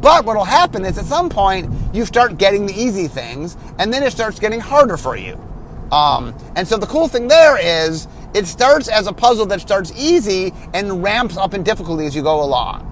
But 0.00 0.26
what 0.26 0.36
will 0.36 0.44
happen 0.44 0.84
is 0.84 0.98
at 0.98 1.06
some 1.06 1.30
point, 1.30 1.72
you 1.94 2.04
start 2.04 2.36
getting 2.36 2.66
the 2.66 2.74
easy 2.74 3.08
things, 3.08 3.56
and 3.78 3.92
then 3.92 4.02
it 4.02 4.12
starts 4.12 4.38
getting 4.38 4.60
harder 4.60 4.98
for 4.98 5.16
you. 5.16 5.42
Um, 5.90 6.34
and 6.54 6.68
so 6.68 6.76
the 6.76 6.86
cool 6.86 7.08
thing 7.08 7.28
there 7.28 7.58
is 7.58 8.06
it 8.38 8.46
starts 8.46 8.88
as 8.88 9.08
a 9.08 9.12
puzzle 9.12 9.46
that 9.46 9.60
starts 9.60 9.92
easy 9.96 10.52
and 10.72 11.02
ramps 11.02 11.36
up 11.36 11.54
in 11.54 11.64
difficulty 11.64 12.06
as 12.06 12.14
you 12.14 12.22
go 12.22 12.40
along. 12.40 12.84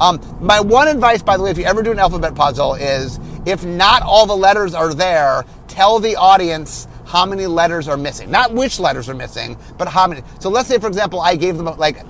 Um, 0.00 0.20
my 0.38 0.60
one 0.60 0.86
advice, 0.86 1.22
by 1.22 1.38
the 1.38 1.42
way, 1.42 1.50
if 1.50 1.56
you 1.56 1.64
ever 1.64 1.82
do 1.82 1.92
an 1.92 1.98
alphabet 1.98 2.34
puzzle, 2.34 2.74
is 2.74 3.18
if 3.46 3.64
not 3.64 4.02
all 4.02 4.26
the 4.26 4.36
letters 4.36 4.74
are 4.74 4.92
there, 4.92 5.46
tell 5.66 5.98
the 5.98 6.16
audience 6.16 6.88
how 7.06 7.24
many 7.24 7.46
letters 7.46 7.88
are 7.88 7.96
missing. 7.96 8.30
Not 8.30 8.52
which 8.52 8.78
letters 8.78 9.08
are 9.08 9.14
missing, 9.14 9.56
but 9.78 9.88
how 9.88 10.06
many. 10.06 10.22
So 10.40 10.50
let's 10.50 10.68
say, 10.68 10.78
for 10.78 10.88
example, 10.88 11.20
I 11.20 11.36
gave 11.36 11.56
them 11.56 11.66
like 11.78 12.04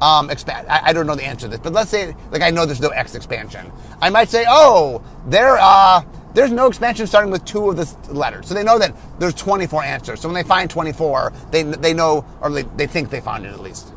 um, 0.00 0.30
expand. 0.30 0.68
I, 0.68 0.90
I, 0.90 0.92
don't 0.92 1.06
know 1.06 1.16
the 1.16 1.24
answer 1.24 1.46
to 1.46 1.48
this, 1.48 1.60
but 1.60 1.72
let's 1.72 1.90
say 1.90 2.14
like 2.30 2.42
I 2.42 2.50
know 2.50 2.64
there's 2.64 2.80
no 2.80 2.90
X 2.90 3.16
expansion. 3.16 3.72
I 4.00 4.10
might 4.10 4.28
say, 4.28 4.44
oh, 4.48 5.02
there. 5.26 5.58
Are 5.58 6.04
uh, 6.06 6.19
there's 6.34 6.52
no 6.52 6.66
expansion 6.66 7.06
starting 7.06 7.30
with 7.30 7.44
two 7.44 7.70
of 7.70 7.76
the 7.76 8.14
letters. 8.14 8.46
So 8.48 8.54
they 8.54 8.62
know 8.62 8.78
that 8.78 8.94
there's 9.18 9.34
24 9.34 9.82
answers. 9.82 10.20
So 10.20 10.28
when 10.28 10.34
they 10.34 10.42
find 10.42 10.70
24, 10.70 11.32
they, 11.50 11.62
they 11.62 11.92
know, 11.92 12.24
or 12.40 12.50
they, 12.50 12.62
they 12.62 12.86
think 12.86 13.10
they 13.10 13.20
found 13.20 13.44
it 13.46 13.52
at 13.52 13.60
least. 13.60 13.92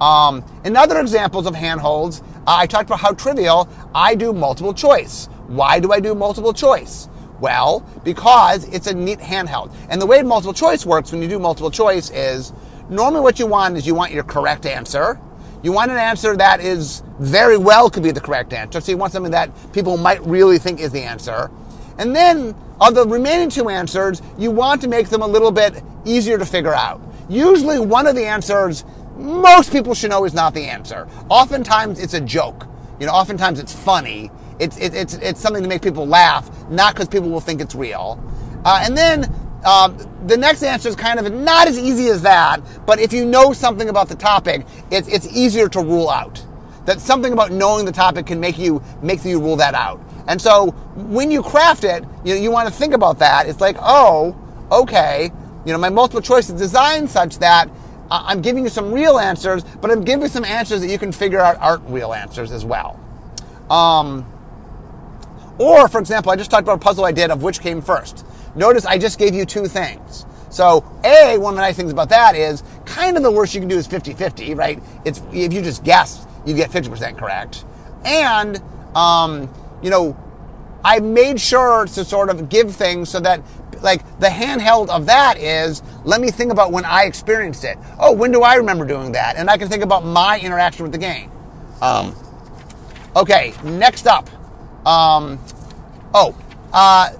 Um, 0.00 0.42
in 0.64 0.76
other 0.76 0.98
examples 0.98 1.46
of 1.46 1.54
handholds, 1.54 2.22
uh, 2.46 2.56
I 2.56 2.66
talked 2.66 2.88
about 2.88 3.00
how 3.00 3.12
trivial 3.12 3.68
I 3.94 4.14
do 4.14 4.32
multiple 4.32 4.72
choice. 4.72 5.26
Why 5.46 5.78
do 5.78 5.92
I 5.92 6.00
do 6.00 6.14
multiple 6.14 6.54
choice? 6.54 7.08
Well, 7.38 7.80
because 8.04 8.68
it's 8.68 8.86
a 8.86 8.94
neat 8.94 9.20
handhold. 9.20 9.70
And 9.88 10.00
the 10.00 10.06
way 10.06 10.22
multiple 10.22 10.54
choice 10.54 10.86
works 10.86 11.12
when 11.12 11.20
you 11.22 11.28
do 11.28 11.38
multiple 11.38 11.70
choice 11.70 12.10
is 12.10 12.52
normally 12.88 13.20
what 13.20 13.38
you 13.38 13.46
want 13.46 13.76
is 13.76 13.86
you 13.86 13.94
want 13.94 14.12
your 14.12 14.24
correct 14.24 14.64
answer. 14.64 15.20
You 15.62 15.72
want 15.72 15.90
an 15.90 15.98
answer 15.98 16.36
that 16.36 16.60
is 16.60 17.02
very 17.18 17.58
well 17.58 17.90
could 17.90 18.02
be 18.02 18.12
the 18.12 18.20
correct 18.20 18.52
answer. 18.52 18.80
So 18.80 18.92
you 18.92 18.98
want 18.98 19.12
something 19.12 19.32
that 19.32 19.50
people 19.72 19.96
might 19.96 20.24
really 20.24 20.58
think 20.58 20.80
is 20.80 20.90
the 20.90 21.02
answer. 21.02 21.50
And 21.98 22.16
then 22.16 22.54
of 22.80 22.94
the 22.94 23.06
remaining 23.06 23.50
two 23.50 23.68
answers, 23.68 24.22
you 24.38 24.50
want 24.50 24.80
to 24.82 24.88
make 24.88 25.08
them 25.10 25.20
a 25.20 25.26
little 25.26 25.52
bit 25.52 25.82
easier 26.04 26.38
to 26.38 26.46
figure 26.46 26.72
out. 26.72 27.00
Usually 27.28 27.78
one 27.78 28.06
of 28.06 28.14
the 28.16 28.24
answers 28.24 28.84
most 29.16 29.70
people 29.70 29.94
should 29.94 30.10
know 30.10 30.24
is 30.24 30.32
not 30.32 30.54
the 30.54 30.64
answer. 30.64 31.06
Oftentimes 31.28 32.00
it's 32.00 32.14
a 32.14 32.20
joke. 32.20 32.66
You 32.98 33.06
know, 33.06 33.12
oftentimes 33.12 33.58
it's 33.58 33.72
funny. 33.72 34.30
It's, 34.58 34.78
it, 34.78 34.94
it's, 34.94 35.14
it's 35.14 35.40
something 35.40 35.62
to 35.62 35.68
make 35.68 35.82
people 35.82 36.06
laugh, 36.06 36.50
not 36.70 36.94
because 36.94 37.08
people 37.08 37.28
will 37.28 37.40
think 37.40 37.60
it's 37.60 37.74
real. 37.74 38.22
Uh, 38.64 38.82
and 38.82 38.96
then 38.96 39.32
um, 39.64 39.98
the 40.26 40.36
next 40.36 40.62
answer 40.62 40.88
is 40.88 40.96
kind 40.96 41.18
of 41.18 41.32
not 41.32 41.68
as 41.68 41.78
easy 41.78 42.08
as 42.08 42.22
that, 42.22 42.60
but 42.86 42.98
if 42.98 43.12
you 43.12 43.24
know 43.24 43.52
something 43.52 43.88
about 43.88 44.08
the 44.08 44.14
topic, 44.14 44.66
it's, 44.90 45.08
it's 45.08 45.26
easier 45.28 45.68
to 45.68 45.80
rule 45.80 46.08
out. 46.08 46.44
That 46.86 47.00
something 47.00 47.32
about 47.32 47.52
knowing 47.52 47.84
the 47.84 47.92
topic 47.92 48.26
can 48.26 48.40
make 48.40 48.58
you 48.58 48.82
make 49.02 49.24
you 49.24 49.38
rule 49.38 49.56
that 49.56 49.74
out. 49.74 50.00
And 50.26 50.40
so 50.40 50.70
when 50.96 51.30
you 51.30 51.42
craft 51.42 51.84
it, 51.84 52.04
you 52.24 52.34
know, 52.34 52.40
you 52.40 52.50
want 52.50 52.68
to 52.68 52.74
think 52.74 52.94
about 52.94 53.18
that. 53.18 53.46
It's 53.46 53.60
like, 53.60 53.76
oh, 53.80 54.36
okay, 54.72 55.30
you 55.66 55.72
know, 55.72 55.78
my 55.78 55.90
multiple 55.90 56.22
choice 56.22 56.48
is 56.48 56.58
designed 56.58 57.10
such 57.10 57.38
that 57.38 57.70
I'm 58.10 58.40
giving 58.40 58.64
you 58.64 58.70
some 58.70 58.92
real 58.92 59.18
answers, 59.18 59.62
but 59.62 59.90
I'm 59.90 60.02
giving 60.02 60.22
you 60.22 60.28
some 60.28 60.44
answers 60.44 60.80
that 60.80 60.88
you 60.88 60.98
can 60.98 61.12
figure 61.12 61.38
out 61.38 61.58
aren't 61.58 61.88
real 61.88 62.12
answers 62.12 62.50
as 62.50 62.64
well. 62.64 62.98
Um, 63.70 64.26
or, 65.58 65.86
for 65.86 66.00
example, 66.00 66.32
I 66.32 66.36
just 66.36 66.50
talked 66.50 66.62
about 66.62 66.76
a 66.76 66.84
puzzle 66.84 67.04
I 67.04 67.12
did 67.12 67.30
of 67.30 67.42
which 67.42 67.60
came 67.60 67.80
first. 67.82 68.26
Notice 68.54 68.84
I 68.84 68.98
just 68.98 69.18
gave 69.18 69.34
you 69.34 69.44
two 69.44 69.66
things. 69.66 70.26
So, 70.50 70.84
A, 71.04 71.38
one 71.38 71.54
of 71.54 71.56
the 71.56 71.62
nice 71.62 71.76
things 71.76 71.92
about 71.92 72.08
that 72.08 72.34
is 72.34 72.64
kind 72.84 73.16
of 73.16 73.22
the 73.22 73.30
worst 73.30 73.54
you 73.54 73.60
can 73.60 73.68
do 73.68 73.78
is 73.78 73.86
50 73.86 74.14
50, 74.14 74.54
right? 74.54 74.82
It's 75.04 75.22
If 75.32 75.52
you 75.52 75.62
just 75.62 75.84
guess, 75.84 76.26
you 76.44 76.54
get 76.54 76.70
50% 76.70 77.16
correct. 77.16 77.64
And, 78.04 78.60
um, 78.96 79.48
you 79.82 79.90
know, 79.90 80.16
I 80.84 80.98
made 80.98 81.40
sure 81.40 81.86
to 81.86 82.04
sort 82.04 82.30
of 82.30 82.48
give 82.48 82.74
things 82.74 83.10
so 83.10 83.20
that, 83.20 83.42
like, 83.82 84.02
the 84.18 84.30
handhold 84.30 84.90
of 84.90 85.06
that 85.06 85.38
is 85.38 85.82
let 86.04 86.20
me 86.20 86.30
think 86.30 86.50
about 86.50 86.72
when 86.72 86.84
I 86.84 87.04
experienced 87.04 87.64
it. 87.64 87.78
Oh, 87.98 88.12
when 88.12 88.32
do 88.32 88.42
I 88.42 88.54
remember 88.54 88.84
doing 88.84 89.12
that? 89.12 89.36
And 89.36 89.48
I 89.48 89.56
can 89.56 89.68
think 89.68 89.84
about 89.84 90.04
my 90.04 90.40
interaction 90.40 90.82
with 90.82 90.92
the 90.92 90.98
game. 90.98 91.30
Um, 91.80 92.14
okay, 93.14 93.54
next 93.62 94.06
up. 94.06 94.28
Um, 94.86 95.38
oh, 96.14 96.34
uh, 96.72 97.10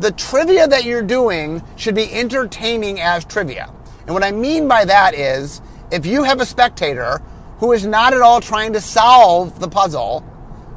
the 0.00 0.12
trivia 0.12 0.66
that 0.66 0.84
you're 0.84 1.02
doing 1.02 1.62
should 1.76 1.94
be 1.94 2.12
entertaining 2.12 3.00
as 3.00 3.24
trivia. 3.24 3.72
And 4.06 4.14
what 4.14 4.24
I 4.24 4.32
mean 4.32 4.68
by 4.68 4.84
that 4.84 5.14
is 5.14 5.60
if 5.90 6.06
you 6.06 6.22
have 6.24 6.40
a 6.40 6.46
spectator 6.46 7.20
who 7.58 7.72
is 7.72 7.86
not 7.86 8.14
at 8.14 8.20
all 8.20 8.40
trying 8.40 8.72
to 8.72 8.80
solve 8.80 9.60
the 9.60 9.68
puzzle, 9.68 10.24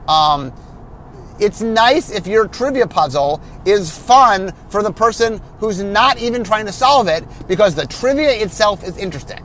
um, 0.07 0.53
it's 1.39 1.61
nice 1.61 2.11
if 2.11 2.27
your 2.27 2.47
trivia 2.47 2.87
puzzle 2.87 3.41
is 3.65 3.97
fun 3.97 4.53
for 4.69 4.83
the 4.83 4.91
person 4.91 5.41
who's 5.59 5.81
not 5.81 6.17
even 6.17 6.43
trying 6.43 6.65
to 6.65 6.71
solve 6.71 7.07
it 7.07 7.23
because 7.47 7.75
the 7.75 7.85
trivia 7.87 8.31
itself 8.31 8.83
is 8.83 8.97
interesting. 8.97 9.43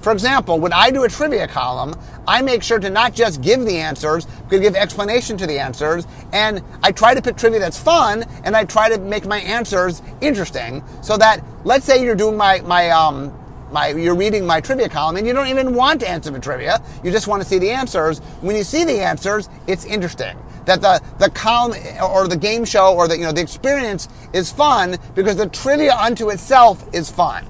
For 0.00 0.12
example, 0.12 0.58
when 0.58 0.72
I 0.72 0.90
do 0.90 1.04
a 1.04 1.08
trivia 1.08 1.46
column, 1.46 1.94
I 2.26 2.40
make 2.42 2.62
sure 2.62 2.78
to 2.78 2.88
not 2.88 3.14
just 3.14 3.42
give 3.42 3.64
the 3.64 3.76
answers, 3.76 4.26
but 4.48 4.60
give 4.60 4.74
explanation 4.74 5.36
to 5.38 5.46
the 5.46 5.58
answers, 5.58 6.06
and 6.32 6.62
I 6.82 6.92
try 6.92 7.14
to 7.14 7.20
pick 7.20 7.36
trivia 7.36 7.58
that's 7.58 7.78
fun, 7.78 8.24
and 8.44 8.56
I 8.56 8.64
try 8.64 8.88
to 8.88 8.98
make 8.98 9.26
my 9.26 9.40
answers 9.40 10.00
interesting, 10.20 10.82
so 11.02 11.16
that 11.18 11.44
let's 11.64 11.84
say 11.84 12.02
you're 12.02 12.14
doing 12.14 12.36
my 12.36 12.60
my 12.62 12.90
um 12.90 13.32
my 13.72 13.88
you're 13.88 14.14
reading 14.14 14.46
my 14.46 14.60
trivia 14.60 14.88
column 14.88 15.16
and 15.16 15.26
you 15.26 15.32
don't 15.32 15.48
even 15.48 15.74
want 15.74 16.00
to 16.00 16.08
answer 16.08 16.30
the 16.30 16.40
trivia, 16.40 16.82
you 17.04 17.10
just 17.10 17.28
want 17.28 17.42
to 17.42 17.48
see 17.48 17.58
the 17.58 17.70
answers. 17.70 18.18
When 18.40 18.56
you 18.56 18.64
see 18.64 18.84
the 18.84 19.00
answers, 19.00 19.48
it's 19.66 19.84
interesting 19.84 20.36
that 20.64 20.80
the, 20.80 21.00
the 21.18 21.30
column 21.30 21.76
or 22.02 22.28
the 22.28 22.36
game 22.36 22.64
show 22.64 22.94
or 22.94 23.08
the, 23.08 23.16
you 23.16 23.24
know, 23.24 23.32
the 23.32 23.40
experience 23.40 24.08
is 24.32 24.52
fun 24.52 24.98
because 25.14 25.36
the 25.36 25.48
trivia 25.48 25.96
unto 25.96 26.30
itself 26.30 26.84
is 26.94 27.10
fun. 27.10 27.46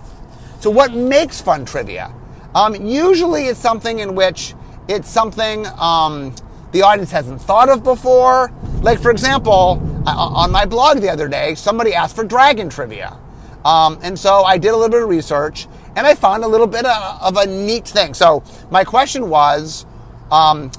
So 0.61 0.71
what 0.71 0.93
makes 0.93 1.41
fun 1.41 1.65
trivia? 1.65 2.13
Um, 2.55 2.75
usually 2.75 3.47
it's 3.47 3.61
something 3.61 4.01
in 4.01 4.15
which 4.15 4.55
it's 4.89 5.09
something 5.09 5.67
um, 5.79 6.35
the 6.73 6.83
audience 6.83 7.11
hasn't 7.11 7.41
thought 7.41 7.69
of 7.69 7.83
before. 7.83 8.53
Like, 8.83 9.01
for 9.01 9.11
example, 9.11 9.81
on 10.07 10.51
my 10.51 10.65
blog 10.65 10.99
the 10.99 11.09
other 11.09 11.29
day, 11.29 11.55
somebody 11.55 11.95
asked 11.95 12.17
for 12.17 12.25
dragon 12.25 12.69
trivia. 12.69 13.17
Um, 13.65 13.99
and 14.03 14.19
so 14.19 14.43
I 14.43 14.59
did 14.59 14.71
a 14.71 14.77
little 14.77 14.89
bit 14.89 15.03
of 15.03 15.09
research 15.09 15.69
and 15.97 16.07
I 16.07 16.15
found 16.15 16.45
a 16.45 16.49
little 16.49 16.67
bit 16.67 16.87
of, 16.87 17.37
a 17.37 17.47
neat 17.47 17.87
thing. 17.87 18.15
So 18.15 18.43
my 18.71 18.85
question 18.85 19.29
was, 19.29 19.85
um, 20.31 20.71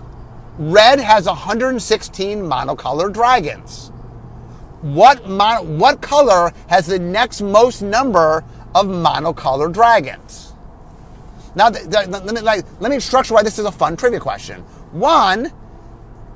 red 0.57 0.99
has 0.99 1.27
116 1.27 2.39
monocolored 2.39 3.13
dragons. 3.13 3.89
What, 4.81 5.27
mon- 5.29 5.77
what 5.77 6.01
color 6.01 6.51
has 6.67 6.87
the 6.87 6.97
next 6.97 7.41
most 7.41 7.81
number 7.81 8.43
of 8.73 8.87
monocolored 8.87 9.73
dragons? 9.73 10.50
Now, 11.55 11.69
the, 11.69 11.79
the, 11.79 12.19
let, 12.19 12.35
me, 12.35 12.41
like, 12.41 12.65
let 12.79 12.91
me 12.91 12.99
structure 12.99 13.33
why 13.33 13.43
this 13.43 13.59
is 13.59 13.65
a 13.65 13.71
fun 13.71 13.97
trivia 13.97 14.19
question. 14.19 14.61
One, 14.91 15.51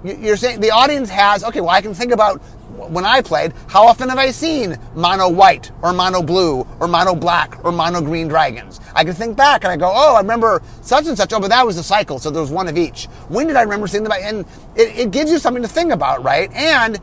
you're 0.03 0.37
saying 0.37 0.59
the 0.59 0.71
audience 0.71 1.09
has, 1.09 1.43
okay, 1.43 1.61
well, 1.61 1.69
I 1.69 1.81
can 1.81 1.93
think 1.93 2.11
about 2.11 2.41
when 2.75 3.05
I 3.05 3.21
played, 3.21 3.53
how 3.67 3.85
often 3.85 4.09
have 4.09 4.17
I 4.17 4.31
seen 4.31 4.77
mono 4.95 5.29
white 5.29 5.71
or 5.81 5.93
mono 5.93 6.21
blue 6.21 6.67
or 6.79 6.87
mono 6.87 7.15
black 7.15 7.63
or 7.63 7.71
mono 7.71 8.01
green 8.01 8.27
dragons? 8.27 8.81
I 8.93 9.03
can 9.03 9.13
think 9.13 9.37
back 9.37 9.63
and 9.63 9.71
I 9.71 9.77
go, 9.77 9.91
oh, 9.93 10.15
I 10.15 10.19
remember 10.19 10.61
such 10.81 11.07
and 11.07 11.17
such. 11.17 11.31
Oh, 11.33 11.39
but 11.39 11.49
that 11.49 11.65
was 11.65 11.77
a 11.77 11.83
cycle, 11.83 12.19
so 12.19 12.29
there 12.29 12.41
was 12.41 12.51
one 12.51 12.67
of 12.67 12.77
each. 12.77 13.05
When 13.29 13.47
did 13.47 13.55
I 13.55 13.61
remember 13.61 13.87
seeing 13.87 14.03
them? 14.03 14.13
And 14.21 14.45
it, 14.75 14.97
it 14.97 15.11
gives 15.11 15.31
you 15.31 15.39
something 15.39 15.63
to 15.63 15.69
think 15.69 15.91
about, 15.91 16.23
right? 16.23 16.51
And 16.51 16.99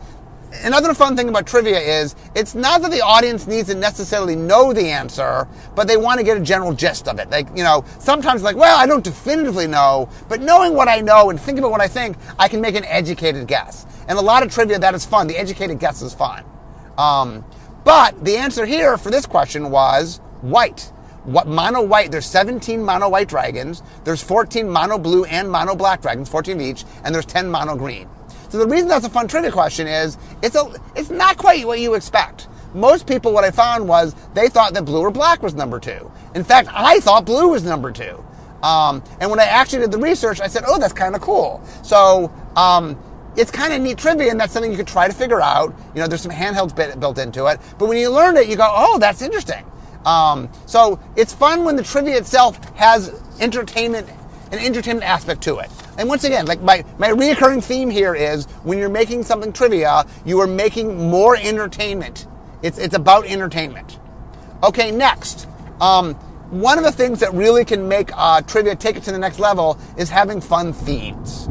another 0.65 0.95
fun 0.95 1.17
thing 1.17 1.29
about 1.29 1.47
trivia 1.47 1.79
is 1.79 2.15
it's 2.35 2.55
not 2.55 2.83
that 2.83 2.91
the 2.91 3.01
audience 3.01 3.47
needs 3.47 3.69
to 3.69 3.75
necessarily 3.75 4.37
know 4.37 4.73
the 4.73 4.87
answer, 4.87 5.49
but 5.75 5.88
they 5.88 5.97
want 5.97 6.19
to 6.19 6.25
get 6.25 6.37
a 6.37 6.41
general 6.41 6.73
gist 6.73 7.09
of 7.09 7.19
it. 7.19 7.31
Like, 7.31 7.49
you 7.57 7.65
know, 7.65 7.85
sometimes 7.99 8.43
like, 8.43 8.57
well, 8.57 8.79
I 8.79 8.87
don't 8.87 9.05
definitively 9.05 9.67
know, 9.67 10.09
but 10.29 10.41
knowing 10.41 10.75
what 10.75 10.88
I 10.88 11.01
know 11.01 11.31
and 11.31 11.41
thinking 11.41 11.65
about 11.65 11.73
what 11.73 11.81
I 11.81 11.88
think, 11.88 12.17
I 12.38 12.49
can 12.49 12.61
make 12.61 12.75
an 12.75 12.85
educated 12.85 13.47
guess. 13.47 13.87
And 14.09 14.19
a 14.19 14.23
lot 14.23 14.43
of 14.43 14.53
trivia, 14.53 14.79
that 14.79 14.95
is 14.95 15.05
fun. 15.05 15.27
The 15.27 15.38
educated 15.38 15.79
guess 15.79 16.03
is 16.03 16.15
fun. 16.15 16.45
Um, 16.99 17.45
but 17.85 18.25
the 18.25 18.37
answer 18.37 18.67
here 18.67 18.99
for 18.99 19.11
this 19.11 19.27
question 19.27 19.71
was 19.71 20.19
white. 20.41 20.93
What 21.25 21.47
mono 21.47 21.83
white? 21.83 22.11
There's 22.11 22.27
17 22.27 22.83
mono 22.83 23.09
white 23.09 23.29
dragons. 23.29 23.83
There's 24.05 24.23
14 24.23 24.69
mono 24.69 24.99
blue 24.99 25.25
and 25.25 25.49
mono 25.49 25.77
black 25.77 26.03
dragons, 26.03 26.29
14 26.29 26.57
of 26.57 26.62
each, 26.62 26.85
and 27.05 27.15
there's 27.15 27.27
10 27.27 27.49
mono 27.49 27.77
green. 27.77 28.09
So 28.53 28.59
the 28.59 28.67
reason 28.67 28.87
that's 28.87 29.07
a 29.07 29.09
fun 29.09 29.29
trivia 29.29 29.51
question 29.51 29.87
is 29.87 30.19
it's 30.43 30.57
a 30.57 30.71
it's 30.95 31.09
not 31.09 31.38
quite 31.38 31.67
what 31.67 31.81
you 31.81 31.95
expect. 31.95 32.49
Most 32.75 33.07
people, 33.07 33.33
what 33.33 33.45
I 33.45 33.51
found 33.51 33.88
was 33.88 34.15
they 34.35 34.51
thought 34.51 34.75
that 34.75 34.85
blue 34.85 35.01
or 35.01 35.11
black 35.11 35.43
was 35.43 35.55
number 35.55 35.81
two. 35.81 36.12
In 36.35 36.45
fact, 36.45 36.69
I 36.71 37.01
thought 37.01 37.25
blue 37.25 37.49
was 37.49 37.65
number 37.65 37.91
two. 37.91 38.23
Um, 38.62 39.03
and 39.21 39.31
when 39.31 39.41
I 39.41 39.45
actually 39.45 39.79
did 39.79 39.91
the 39.91 39.97
research, 39.97 40.38
I 40.38 40.49
said, 40.49 40.65
"Oh, 40.67 40.79
that's 40.79 40.93
kind 40.93 41.15
of 41.15 41.23
cool." 41.23 41.62
So 41.83 42.31
um, 42.55 42.99
it's 43.38 43.51
kind 43.51 43.73
of 43.73 43.81
neat 43.81 43.97
trivia, 43.97 44.31
and 44.31 44.38
that's 44.38 44.53
something 44.53 44.71
you 44.71 44.77
could 44.77 44.87
try 44.87 45.09
to 45.09 45.15
figure 45.15 45.41
out. 45.41 45.75
You 45.95 46.03
know, 46.03 46.07
there's 46.07 46.21
some 46.21 46.31
handholds 46.31 46.75
built 46.75 47.17
into 47.17 47.47
it, 47.47 47.59
but 47.79 47.88
when 47.88 47.97
you 47.97 48.11
learn 48.11 48.37
it, 48.37 48.49
you 48.49 48.57
go, 48.57 48.69
"Oh, 48.71 48.99
that's 48.99 49.23
interesting." 49.23 49.65
Um, 50.05 50.51
so 50.67 51.01
it's 51.17 51.33
fun 51.33 51.65
when 51.65 51.77
the 51.77 51.83
trivia 51.83 52.19
itself 52.19 52.62
has 52.75 53.19
entertainment, 53.41 54.11
an 54.53 54.59
entertainment 54.59 55.09
aspect 55.09 55.41
to 55.45 55.57
it. 55.61 55.71
And 55.98 56.09
once 56.09 56.24
again, 56.24 56.46
like 56.46 56.62
my, 56.62 56.85
my 56.98 57.09
reoccurring 57.09 57.62
theme 57.62 57.90
here 57.90 58.14
is 58.14 58.46
when 58.64 58.78
you're 58.78 58.88
making 58.88 59.24
something 59.24 59.52
trivia, 59.52 60.05
you 60.24 60.40
are 60.40 60.46
making 60.46 61.11
more 61.11 61.37
entertainment. 61.37 62.26
It's, 62.62 62.78
it's 62.78 62.94
about 62.94 63.26
entertainment. 63.26 63.98
Okay, 64.62 64.90
next. 64.90 65.48
Um, 65.81 66.14
one 66.50 66.78
of 66.78 66.85
the 66.85 66.92
things 66.92 67.20
that 67.20 67.33
really 67.33 67.64
can 67.64 67.88
make 67.88 68.11
uh, 68.14 68.42
trivia 68.42 68.76
take 68.76 68.96
it 68.96 69.02
to 69.05 69.12
the 69.12 69.18
next 69.18 69.38
level 69.38 69.78
is 69.96 70.09
having 70.09 70.40
fun 70.40 70.72
themes. 70.72 71.48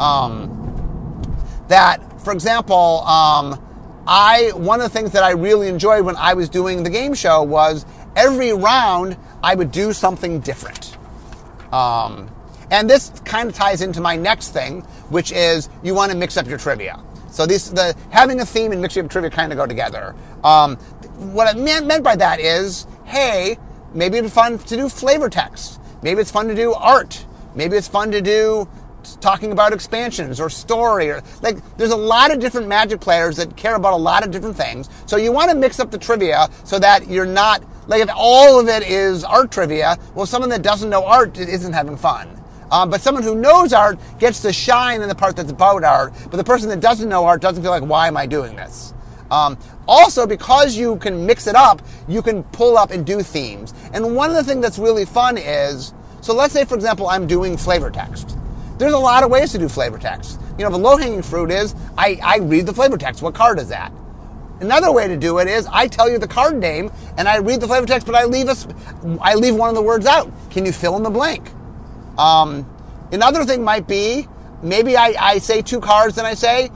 Um, 0.00 0.54
that, 1.68 2.20
for 2.22 2.32
example, 2.32 3.02
um, 3.06 3.62
I 4.06 4.52
one 4.54 4.80
of 4.80 4.84
the 4.84 4.98
things 4.98 5.12
that 5.12 5.22
I 5.22 5.32
really 5.32 5.68
enjoyed 5.68 6.04
when 6.04 6.16
I 6.16 6.32
was 6.32 6.48
doing 6.48 6.82
the 6.82 6.88
game 6.88 7.12
show 7.12 7.42
was 7.42 7.84
every 8.16 8.54
round 8.54 9.18
I 9.42 9.54
would 9.54 9.70
do 9.70 9.92
something 9.92 10.40
different. 10.40 10.96
Um, 11.72 12.30
and 12.70 12.88
this 12.88 13.10
kind 13.24 13.48
of 13.48 13.54
ties 13.54 13.82
into 13.82 14.00
my 14.00 14.16
next 14.16 14.50
thing, 14.50 14.82
which 15.10 15.32
is 15.32 15.68
you 15.82 15.94
want 15.94 16.12
to 16.12 16.16
mix 16.16 16.36
up 16.36 16.46
your 16.46 16.58
trivia. 16.58 17.02
So 17.30 17.46
this, 17.46 17.68
the 17.68 17.94
having 18.10 18.40
a 18.40 18.46
theme 18.46 18.72
and 18.72 18.82
mixing 18.82 19.04
up 19.04 19.10
trivia 19.10 19.30
kind 19.30 19.52
of 19.52 19.58
go 19.58 19.66
together. 19.66 20.14
Um, 20.44 20.76
what 20.76 21.54
I 21.54 21.58
meant, 21.58 22.02
by 22.02 22.16
that 22.16 22.40
is, 22.40 22.86
hey, 23.04 23.58
maybe 23.92 24.18
it's 24.18 24.32
fun 24.32 24.58
to 24.58 24.76
do 24.76 24.88
flavor 24.88 25.28
text. 25.28 25.80
Maybe 26.02 26.20
it's 26.20 26.30
fun 26.30 26.48
to 26.48 26.54
do 26.54 26.74
art. 26.74 27.24
Maybe 27.54 27.76
it's 27.76 27.88
fun 27.88 28.12
to 28.12 28.20
do 28.20 28.68
talking 29.20 29.52
about 29.52 29.72
expansions 29.72 30.40
or 30.40 30.50
story 30.50 31.08
or 31.10 31.22
like 31.40 31.56
there's 31.76 31.92
a 31.92 31.96
lot 31.96 32.30
of 32.30 32.40
different 32.40 32.68
magic 32.68 33.00
players 33.00 33.36
that 33.36 33.56
care 33.56 33.74
about 33.76 33.94
a 33.94 33.96
lot 33.96 34.24
of 34.24 34.30
different 34.30 34.56
things 34.56 34.90
so 35.06 35.16
you 35.16 35.32
want 35.32 35.50
to 35.50 35.56
mix 35.56 35.80
up 35.80 35.90
the 35.90 35.96
trivia 35.96 36.48
so 36.64 36.78
that 36.78 37.08
you're 37.08 37.24
not 37.24 37.64
like 37.86 38.02
if 38.02 38.10
all 38.14 38.60
of 38.60 38.68
it 38.68 38.82
is 38.82 39.24
art 39.24 39.50
trivia 39.50 39.96
well 40.14 40.26
someone 40.26 40.50
that 40.50 40.62
doesn't 40.62 40.90
know 40.90 41.04
art 41.04 41.38
isn't 41.38 41.72
having 41.72 41.96
fun 41.96 42.37
um, 42.70 42.90
but 42.90 43.00
someone 43.00 43.22
who 43.22 43.34
knows 43.34 43.72
art 43.72 43.98
gets 44.18 44.40
to 44.42 44.52
shine 44.52 45.02
in 45.02 45.08
the 45.08 45.14
part 45.14 45.36
that's 45.36 45.50
about 45.50 45.84
art. 45.84 46.12
But 46.30 46.36
the 46.36 46.44
person 46.44 46.68
that 46.68 46.80
doesn't 46.80 47.08
know 47.08 47.24
art 47.24 47.40
doesn't 47.40 47.62
feel 47.62 47.70
like, 47.70 47.82
why 47.82 48.08
am 48.08 48.16
I 48.16 48.26
doing 48.26 48.56
this? 48.56 48.94
Um, 49.30 49.58
also, 49.86 50.26
because 50.26 50.76
you 50.76 50.96
can 50.96 51.26
mix 51.26 51.46
it 51.46 51.54
up, 51.54 51.82
you 52.08 52.22
can 52.22 52.42
pull 52.44 52.76
up 52.76 52.90
and 52.90 53.04
do 53.04 53.22
themes. 53.22 53.74
And 53.92 54.14
one 54.14 54.30
of 54.30 54.36
the 54.36 54.44
things 54.44 54.62
that's 54.62 54.78
really 54.78 55.04
fun 55.04 55.38
is, 55.38 55.94
so 56.20 56.34
let's 56.34 56.52
say, 56.52 56.64
for 56.64 56.74
example, 56.74 57.08
I'm 57.08 57.26
doing 57.26 57.56
flavor 57.56 57.90
text. 57.90 58.36
There's 58.78 58.92
a 58.92 58.98
lot 58.98 59.24
of 59.24 59.30
ways 59.30 59.52
to 59.52 59.58
do 59.58 59.68
flavor 59.68 59.98
text. 59.98 60.40
You 60.58 60.64
know, 60.64 60.70
the 60.70 60.78
low 60.78 60.96
hanging 60.96 61.22
fruit 61.22 61.50
is 61.50 61.74
I, 61.96 62.18
I 62.22 62.38
read 62.38 62.66
the 62.66 62.74
flavor 62.74 62.96
text. 62.96 63.22
What 63.22 63.34
card 63.34 63.58
is 63.58 63.68
that? 63.68 63.92
Another 64.60 64.90
way 64.90 65.06
to 65.06 65.16
do 65.16 65.38
it 65.38 65.46
is 65.46 65.66
I 65.70 65.86
tell 65.86 66.10
you 66.10 66.18
the 66.18 66.28
card 66.28 66.56
name 66.56 66.90
and 67.16 67.28
I 67.28 67.38
read 67.38 67.60
the 67.60 67.66
flavor 67.66 67.86
text, 67.86 68.06
but 68.06 68.16
I 68.16 68.24
leave 68.24 68.48
us, 68.48 68.66
I 69.20 69.34
leave 69.34 69.54
one 69.54 69.68
of 69.68 69.76
the 69.76 69.82
words 69.82 70.06
out. 70.06 70.30
Can 70.50 70.66
you 70.66 70.72
fill 70.72 70.96
in 70.96 71.02
the 71.02 71.10
blank? 71.10 71.50
Um, 72.18 72.68
another 73.12 73.44
thing 73.44 73.62
might 73.62 73.86
be 73.86 74.28
maybe 74.62 74.96
I, 74.96 75.14
I 75.18 75.38
say 75.38 75.62
two 75.62 75.80
cards 75.80 76.18
and 76.18 76.26
I 76.26 76.34
say, 76.34 76.70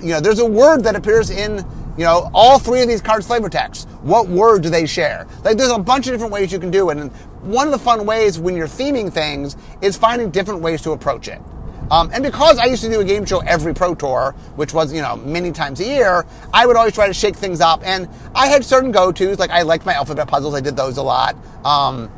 you 0.00 0.12
know, 0.12 0.20
there's 0.20 0.38
a 0.38 0.46
word 0.46 0.84
that 0.84 0.96
appears 0.96 1.30
in, 1.30 1.58
you 1.96 2.04
know, 2.04 2.30
all 2.32 2.58
three 2.58 2.82
of 2.82 2.88
these 2.88 3.00
cards 3.00 3.26
flavor 3.26 3.48
text. 3.48 3.88
What 4.02 4.28
word 4.28 4.62
do 4.62 4.70
they 4.70 4.86
share? 4.86 5.26
Like 5.44 5.56
there's 5.56 5.70
a 5.70 5.78
bunch 5.78 6.06
of 6.06 6.12
different 6.12 6.32
ways 6.32 6.52
you 6.52 6.58
can 6.58 6.70
do 6.70 6.90
it. 6.90 6.98
And 6.98 7.12
one 7.42 7.66
of 7.66 7.72
the 7.72 7.78
fun 7.78 8.06
ways 8.06 8.38
when 8.38 8.56
you're 8.56 8.68
theming 8.68 9.12
things 9.12 9.56
is 9.80 9.96
finding 9.96 10.30
different 10.30 10.60
ways 10.60 10.82
to 10.82 10.92
approach 10.92 11.28
it. 11.28 11.40
Um, 11.90 12.08
and 12.12 12.22
because 12.22 12.58
I 12.58 12.66
used 12.66 12.84
to 12.84 12.88
do 12.88 13.00
a 13.00 13.04
game 13.04 13.24
show 13.24 13.40
every 13.40 13.74
Pro 13.74 13.96
Tour, 13.96 14.32
which 14.54 14.72
was, 14.72 14.92
you 14.92 15.02
know, 15.02 15.16
many 15.16 15.50
times 15.50 15.80
a 15.80 15.84
year, 15.84 16.24
I 16.54 16.64
would 16.64 16.76
always 16.76 16.94
try 16.94 17.08
to 17.08 17.14
shake 17.14 17.34
things 17.34 17.60
up. 17.60 17.80
And 17.84 18.08
I 18.32 18.46
had 18.46 18.64
certain 18.64 18.92
go-tos, 18.92 19.40
like 19.40 19.50
I 19.50 19.62
liked 19.62 19.84
my 19.84 19.94
alphabet 19.94 20.28
puzzles, 20.28 20.54
I 20.54 20.60
did 20.60 20.76
those 20.76 20.98
a 20.98 21.02
lot. 21.02 21.34
Um, 21.64 22.08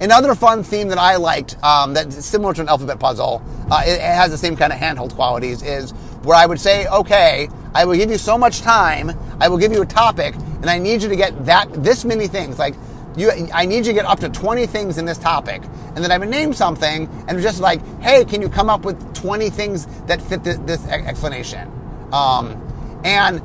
Another 0.00 0.34
fun 0.34 0.62
theme 0.62 0.88
that 0.88 0.98
I 0.98 1.16
liked, 1.16 1.62
um, 1.62 1.94
that's 1.94 2.24
similar 2.24 2.54
to 2.54 2.60
an 2.62 2.68
alphabet 2.68 2.98
puzzle, 2.98 3.42
uh, 3.70 3.82
it, 3.86 3.92
it, 3.92 4.00
has 4.00 4.30
the 4.30 4.38
same 4.38 4.56
kind 4.56 4.72
of 4.72 4.78
handhold 4.78 5.14
qualities, 5.14 5.62
is 5.62 5.92
where 6.22 6.36
I 6.36 6.46
would 6.46 6.60
say, 6.60 6.86
okay, 6.88 7.48
I 7.74 7.84
will 7.84 7.96
give 7.96 8.10
you 8.10 8.18
so 8.18 8.36
much 8.36 8.60
time, 8.60 9.12
I 9.40 9.48
will 9.48 9.58
give 9.58 9.72
you 9.72 9.82
a 9.82 9.86
topic, 9.86 10.34
and 10.34 10.68
I 10.68 10.78
need 10.78 11.02
you 11.02 11.08
to 11.08 11.16
get 11.16 11.46
that 11.46 11.72
this 11.84 12.04
many 12.04 12.26
things. 12.26 12.58
Like, 12.58 12.74
you, 13.16 13.30
I 13.52 13.66
need 13.66 13.78
you 13.78 13.84
to 13.84 13.92
get 13.92 14.06
up 14.06 14.20
to 14.20 14.28
20 14.28 14.66
things 14.66 14.98
in 14.98 15.04
this 15.04 15.18
topic. 15.18 15.62
And 15.94 15.98
then 15.98 16.10
I 16.10 16.18
would 16.18 16.30
name 16.30 16.52
something, 16.52 17.08
and 17.28 17.40
just 17.40 17.60
like, 17.60 17.84
hey, 18.00 18.24
can 18.24 18.40
you 18.40 18.48
come 18.48 18.70
up 18.70 18.84
with 18.84 19.14
20 19.14 19.50
things 19.50 19.86
that 20.06 20.22
fit 20.22 20.42
this, 20.42 20.58
this 20.58 20.86
explanation? 20.86 21.70
Um, 22.12 22.60
And 23.04 23.42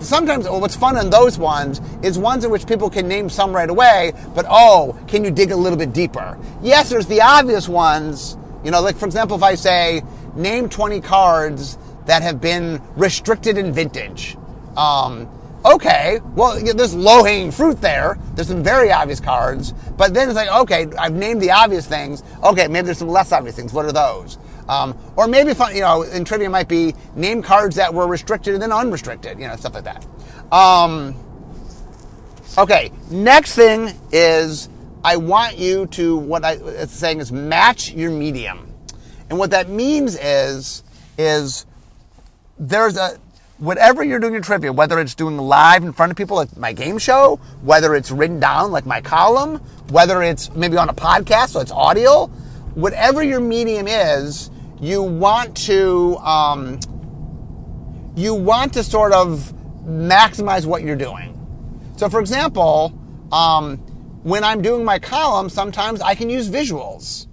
sometimes 0.00 0.48
what's 0.48 0.76
fun 0.76 0.96
in 0.98 1.10
those 1.10 1.38
ones 1.38 1.80
is 2.02 2.18
ones 2.18 2.44
in 2.44 2.50
which 2.50 2.66
people 2.66 2.90
can 2.90 3.08
name 3.08 3.28
some 3.28 3.54
right 3.54 3.70
away, 3.70 4.12
but 4.34 4.46
oh, 4.48 4.98
can 5.08 5.24
you 5.24 5.30
dig 5.30 5.50
a 5.50 5.56
little 5.56 5.78
bit 5.78 5.92
deeper? 5.92 6.38
Yes, 6.62 6.90
there's 6.90 7.06
the 7.06 7.20
obvious 7.20 7.68
ones. 7.68 8.36
You 8.64 8.70
know, 8.70 8.80
like 8.80 8.96
for 8.96 9.06
example, 9.06 9.36
if 9.36 9.42
I 9.42 9.54
say, 9.54 10.02
name 10.34 10.68
20 10.68 11.00
cards 11.00 11.78
that 12.06 12.22
have 12.22 12.40
been 12.40 12.80
restricted 12.96 13.58
in 13.58 13.72
vintage. 13.72 14.36
Um, 14.76 15.28
okay, 15.64 16.20
well, 16.34 16.60
there's 16.74 16.94
low 16.94 17.24
hanging 17.24 17.50
fruit 17.50 17.80
there. 17.80 18.18
There's 18.34 18.48
some 18.48 18.62
very 18.62 18.92
obvious 18.92 19.20
cards, 19.20 19.72
but 19.96 20.12
then 20.12 20.28
it's 20.28 20.36
like, 20.36 20.50
okay, 20.50 20.86
I've 20.98 21.14
named 21.14 21.40
the 21.40 21.50
obvious 21.50 21.86
things. 21.86 22.22
Okay, 22.42 22.68
maybe 22.68 22.86
there's 22.86 22.98
some 22.98 23.08
less 23.08 23.32
obvious 23.32 23.56
things. 23.56 23.72
What 23.72 23.86
are 23.86 23.92
those? 23.92 24.38
Um, 24.68 24.96
or 25.16 25.26
maybe, 25.26 25.52
you 25.74 25.80
know, 25.80 26.02
in 26.02 26.24
trivia 26.24 26.48
might 26.48 26.68
be 26.68 26.94
name 27.14 27.42
cards 27.42 27.76
that 27.76 27.92
were 27.92 28.06
restricted 28.06 28.54
and 28.54 28.62
then 28.62 28.72
unrestricted, 28.72 29.38
you 29.38 29.46
know, 29.46 29.56
stuff 29.56 29.74
like 29.74 29.84
that. 29.84 30.06
Um, 30.52 31.14
okay, 32.56 32.90
next 33.10 33.54
thing 33.54 33.90
is 34.10 34.68
I 35.04 35.16
want 35.16 35.58
you 35.58 35.86
to, 35.88 36.16
what 36.16 36.44
I, 36.44 36.52
it's 36.52 36.94
saying 36.94 37.20
is 37.20 37.30
match 37.30 37.92
your 37.92 38.10
medium. 38.10 38.72
And 39.28 39.38
what 39.38 39.50
that 39.50 39.68
means 39.68 40.16
is, 40.16 40.82
is 41.18 41.66
there's 42.58 42.96
a, 42.96 43.18
whatever 43.58 44.02
you're 44.02 44.18
doing 44.18 44.34
in 44.34 44.42
trivia, 44.42 44.72
whether 44.72 44.98
it's 44.98 45.14
doing 45.14 45.36
live 45.38 45.82
in 45.82 45.92
front 45.92 46.10
of 46.10 46.16
people 46.16 46.36
like 46.36 46.56
my 46.56 46.72
game 46.72 46.98
show, 46.98 47.36
whether 47.62 47.94
it's 47.94 48.10
written 48.10 48.40
down 48.40 48.72
like 48.72 48.86
my 48.86 49.00
column, 49.00 49.56
whether 49.90 50.22
it's 50.22 50.50
maybe 50.54 50.76
on 50.76 50.88
a 50.88 50.94
podcast, 50.94 51.50
so 51.50 51.60
it's 51.60 51.70
audio, 51.70 52.26
whatever 52.74 53.22
your 53.22 53.40
medium 53.40 53.86
is, 53.86 54.50
you 54.84 55.02
want 55.02 55.56
to 55.56 56.16
um, 56.18 56.78
you 58.14 58.34
want 58.34 58.74
to 58.74 58.84
sort 58.84 59.12
of 59.12 59.52
maximize 59.82 60.66
what 60.66 60.82
you're 60.82 60.96
doing. 60.96 61.30
So, 61.96 62.08
for 62.08 62.20
example, 62.20 62.92
um, 63.32 63.78
when 64.22 64.44
I'm 64.44 64.60
doing 64.60 64.84
my 64.84 64.98
column, 64.98 65.48
sometimes 65.48 66.00
I 66.00 66.14
can 66.14 66.28
use 66.28 66.48
visuals. 66.48 67.26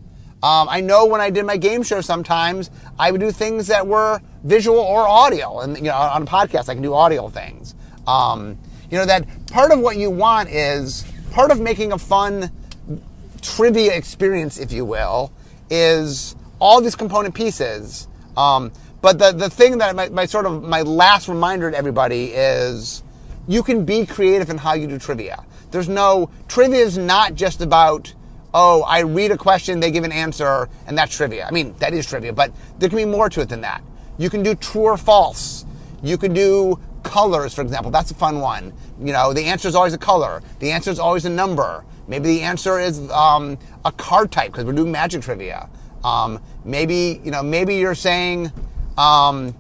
Um, 0.44 0.70
I 0.70 0.82
know 0.82 1.06
when 1.06 1.22
I 1.22 1.30
did 1.30 1.46
my 1.46 1.58
game 1.58 1.84
show, 1.84 2.02
sometimes 2.02 2.72
I 2.98 3.12
would 3.12 3.22
do 3.22 3.32
things 3.32 3.68
that 3.68 3.86
were 3.86 4.22
visual 4.44 4.80
or 4.80 5.08
audio, 5.08 5.60
and 5.60 5.78
you 5.78 5.84
know, 5.84 5.96
on 5.96 6.24
a 6.24 6.26
podcast, 6.26 6.70
I 6.70 6.74
can 6.74 6.82
do 6.82 6.94
audio 6.94 7.30
things. 7.30 7.76
Um, 8.08 8.58
you 8.90 8.98
know 8.98 9.06
that 9.06 9.28
part 9.48 9.72
of 9.72 9.80
what 9.80 9.98
you 9.98 10.10
want 10.10 10.50
is 10.50 11.06
part 11.32 11.52
of 11.52 11.60
making 11.60 11.92
a 11.92 11.98
fun 11.98 12.50
trivia 13.42 13.94
experience, 13.94 14.58
if 14.58 14.72
you 14.72 14.86
will, 14.86 15.32
is 15.70 16.36
all 16.62 16.80
these 16.80 16.95
component 16.95 17.36
pieces. 17.36 18.08
Um, 18.38 18.71
but 19.02 19.19
the 19.19 19.34
the 19.34 19.50
thing 19.50 19.80
that 19.80 19.95
my, 19.95 20.08
my 20.10 20.26
sort 20.26 20.45
of 20.45 20.63
my 20.63 20.84
last 20.84 21.28
reminder 21.28 21.69
to 21.69 21.76
everybody 21.76 22.26
is 22.28 23.04
you 23.47 23.63
can 23.63 23.84
be 23.84 24.06
creative 24.06 24.50
in 24.50 24.58
how 24.60 24.74
you 24.74 24.88
do 24.88 24.97
trivia. 24.97 25.43
There's 25.71 25.89
no 25.89 26.30
trivia 26.47 26.80
is 26.80 26.97
not 26.97 27.36
just 27.36 27.62
about 27.62 28.13
oh, 28.54 28.84
I 28.84 29.00
read 29.00 29.32
a 29.32 29.38
question, 29.38 29.80
they 29.80 29.91
give 29.91 30.04
an 30.04 30.12
answer, 30.12 30.67
and 30.86 30.97
that's 30.97 31.15
trivia. 31.15 31.45
I 31.45 31.52
mean, 31.52 31.74
that 31.80 31.93
is 31.93 32.06
trivia, 32.06 32.34
but 32.34 32.52
there 32.80 32.89
can 32.89 32.97
be 32.97 33.06
more 33.06 33.30
to 33.30 33.39
it 33.39 33.47
than 33.47 33.62
that. 33.62 33.82
You 34.17 34.30
can 34.30 34.43
do 34.43 34.56
true 34.56 34.84
or 34.84 34.97
false. 34.97 35.65
You 36.04 36.17
can 36.17 36.34
do 36.34 36.78
colors, 37.04 37.54
for 37.54 37.62
example. 37.62 37.91
That's 37.91 38.12
a 38.12 38.13
fun 38.13 38.41
one. 38.41 38.74
You 39.00 39.13
know, 39.13 39.34
the 39.34 39.45
answer 39.45 39.69
is 39.69 39.76
always 39.76 39.93
a 39.93 39.97
color. 39.97 40.43
The 40.60 40.71
answer 40.71 40.91
is 40.91 41.00
always 41.00 41.24
a 41.24 41.30
number. 41.30 41.86
Maybe 42.10 42.26
the 42.26 42.41
answer 42.41 42.78
is 42.78 43.10
um, 43.12 43.58
a 43.86 43.91
card 43.93 44.34
type 44.34 44.52
because 44.52 44.65
we're 44.65 44.74
doing 44.74 44.91
magic 44.91 45.21
trivia. 45.21 45.69
Um, 46.04 46.42
maybe 46.66 47.22
you 47.24 47.32
know, 47.32 47.44
maybe 47.44 47.76
you're 47.76 47.96
saying, 47.96 48.52
um, 48.98 49.56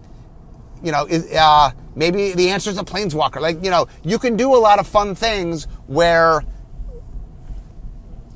you 0.83 0.91
know, 0.91 1.07
uh, 1.37 1.71
maybe 1.95 2.33
the 2.33 2.49
answer 2.49 2.69
is 2.69 2.77
a 2.77 2.83
planeswalker. 2.83 3.41
Like 3.41 3.63
you 3.63 3.69
know, 3.69 3.87
you 4.03 4.17
can 4.19 4.35
do 4.35 4.55
a 4.55 4.57
lot 4.57 4.79
of 4.79 4.87
fun 4.87 5.15
things 5.15 5.65
where 5.87 6.43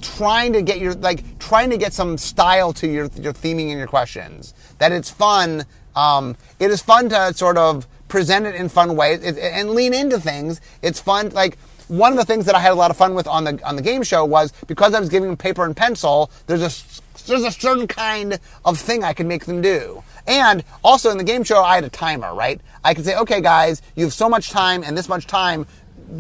trying 0.02 0.54
to 0.54 0.62
get 0.62 0.80
your 0.80 0.94
like 0.96 1.40
trying 1.40 1.70
to 1.70 1.78
get 1.78 1.94
some 1.94 2.18
style 2.18 2.72
to 2.74 2.88
your 2.88 3.10
your 3.16 3.34
theming 3.34 3.70
and 3.70 3.78
your 3.78 3.88
questions. 3.88 4.54
That 4.78 4.92
it's 4.92 5.10
fun. 5.10 5.66
Um, 5.96 6.36
it 6.60 6.70
is 6.72 6.82
fun 6.82 7.10
to 7.10 7.34
sort 7.34 7.58
of 7.58 7.88
present 8.08 8.46
it 8.46 8.56
in 8.56 8.70
fun 8.70 8.96
ways 8.96 9.24
it, 9.24 9.38
and 9.38 9.72
lean 9.72 9.94
into 9.94 10.20
things. 10.20 10.62
It's 10.82 11.00
fun. 11.00 11.30
Like 11.30 11.58
one 11.88 12.12
of 12.12 12.18
the 12.18 12.26
things 12.26 12.46
that 12.46 12.56
I 12.56 12.60
had 12.60 12.72
a 12.72 12.76
lot 12.76 12.92
of 12.92 12.98
fun 12.98 13.16
with 13.16 13.28
on 13.28 13.44
the 13.44 13.60
on 13.66 13.76
the 13.76 13.82
game 13.82 14.04
show 14.04 14.26
was 14.26 14.52
because 14.68 14.94
I 14.94 15.00
was 15.00 15.10
giving 15.10 15.36
paper 15.36 15.66
and 15.66 15.76
pencil. 15.76 16.32
There's 16.48 16.62
a 16.62 17.02
there's 17.26 17.44
a 17.44 17.52
certain 17.52 17.88
kind 17.88 18.40
of 18.64 18.80
thing 18.80 19.04
I 19.04 19.14
can 19.14 19.28
make 19.28 19.46
them 19.46 19.62
do. 19.62 20.04
And 20.28 20.64
also 20.84 21.12
in 21.12 21.18
the 21.18 21.24
game 21.24 21.44
show, 21.44 21.62
I 21.64 21.76
had 21.76 21.84
a 21.84 21.90
timer, 21.90 22.34
right? 22.34 22.60
I 22.84 22.94
could 22.94 23.06
say, 23.06 23.16
okay, 23.18 23.42
guys, 23.42 23.82
you 23.96 24.06
have 24.06 24.14
so 24.14 24.28
much 24.28 24.50
time 24.50 24.84
and 24.84 24.98
this 24.98 25.10
much 25.10 25.28
time 25.28 25.68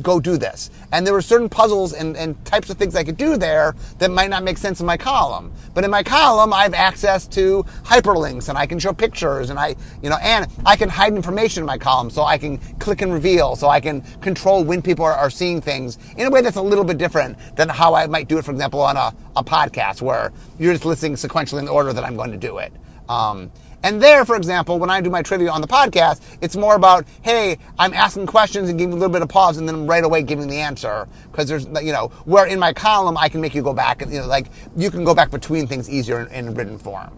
go 0.02 0.20
do 0.20 0.38
this. 0.38 0.70
And 0.92 1.06
there 1.06 1.14
were 1.14 1.22
certain 1.22 1.50
puzzles 1.50 1.94
and, 1.94 2.16
and 2.18 2.44
types 2.46 2.70
of 2.70 2.78
things 2.78 2.96
I 2.96 3.04
could 3.04 3.18
do 3.18 3.38
there 3.38 3.76
that 4.00 4.12
might 4.12 4.30
not 4.30 4.44
make 4.44 4.58
sense 4.58 4.80
in 4.80 4.86
my 4.86 4.98
column. 4.98 5.52
But 5.74 5.84
in 5.84 5.92
my 5.92 6.04
column, 6.04 6.54
I 6.54 6.64
have 6.64 6.74
access 6.74 7.28
to 7.30 7.64
hyperlinks 7.84 8.50
and 8.50 8.58
I 8.58 8.66
can 8.66 8.80
show 8.80 8.94
pictures 8.94 9.50
and 9.50 9.60
I, 9.60 9.76
you 10.02 10.10
know, 10.10 10.18
and 10.22 10.48
I 10.66 10.76
can 10.76 10.90
hide 10.90 11.14
information 11.14 11.62
in 11.62 11.68
my 11.68 11.78
column 11.78 12.10
so 12.10 12.24
I 12.24 12.38
can 12.38 12.58
click 12.80 13.02
and 13.02 13.14
reveal, 13.14 13.56
so 13.56 13.70
I 13.70 13.80
can 13.80 14.02
control 14.22 14.64
when 14.64 14.82
people 14.82 15.06
are, 15.06 15.14
are 15.14 15.30
seeing 15.30 15.62
things 15.62 15.98
in 16.18 16.28
a 16.28 16.30
way 16.30 16.42
that's 16.42 16.58
a 16.58 16.62
little 16.62 16.86
bit 16.86 16.98
different 16.98 17.38
than 17.56 17.70
how 17.70 17.94
I 17.94 18.08
might 18.08 18.28
do 18.28 18.38
it, 18.38 18.46
for 18.46 18.52
example, 18.52 18.82
on 18.82 18.98
a, 18.98 19.14
a 19.36 19.44
podcast 19.44 20.02
where 20.02 20.32
you're 20.60 20.74
just 20.74 20.86
listening 20.86 21.14
sequentially 21.14 21.60
in 21.60 21.66
the 21.66 21.72
order 21.72 21.94
that 21.94 22.04
I'm 22.04 22.16
going 22.16 22.32
to 22.32 22.38
do 22.38 22.58
it. 22.58 22.74
Um, 23.10 23.52
and 23.86 24.02
there, 24.02 24.26
for 24.26 24.36
example, 24.36 24.80
when 24.80 24.90
I 24.90 25.00
do 25.00 25.12
my 25.12 25.22
trivia 25.22 25.52
on 25.52 25.62
the 25.62 25.68
podcast, 25.68 26.20
it's 26.42 26.56
more 26.56 26.76
about, 26.76 27.06
hey, 27.22 27.60
I'm 27.78 27.94
asking 27.94 28.26
questions 28.26 28.68
and 28.68 28.80
giving 28.80 28.94
a 28.94 28.96
little 28.96 29.14
bit 29.14 29.22
of 29.22 29.30
pause 29.30 29.58
and 29.58 29.70
then 29.70 29.86
right 29.86 30.04
away 30.04 30.24
giving 30.24 30.48
the 30.48 30.58
answer. 30.58 31.08
Because 31.32 31.48
there's, 31.48 31.66
you 31.84 31.94
know, 31.94 32.08
where 32.26 32.48
in 32.48 32.58
my 32.58 32.74
column, 32.74 33.16
I 33.16 33.30
can 33.30 33.42
make 33.42 33.54
you 33.54 33.62
go 33.62 33.74
back, 33.74 34.02
and 34.02 34.12
you 34.12 34.22
know, 34.22 34.26
like 34.26 34.48
you 34.76 34.90
can 34.90 35.04
go 35.04 35.14
back 35.14 35.30
between 35.30 35.68
things 35.68 35.88
easier 35.88 36.22
in, 36.22 36.48
in 36.48 36.56
written 36.56 36.80
form. 36.80 37.16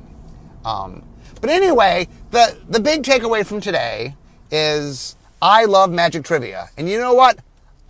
Um, 0.65 1.03
but 1.39 1.49
anyway, 1.49 2.09
the, 2.31 2.57
the 2.67 2.81
big 2.81 3.03
takeaway 3.03 3.45
from 3.45 3.61
today 3.61 4.17
is 4.51 5.15
I 5.41 5.63
love 5.63 5.89
magic 5.89 6.25
trivia. 6.25 6.67
And 6.77 6.89
you 6.89 6.99
know 6.99 7.13
what? 7.13 7.39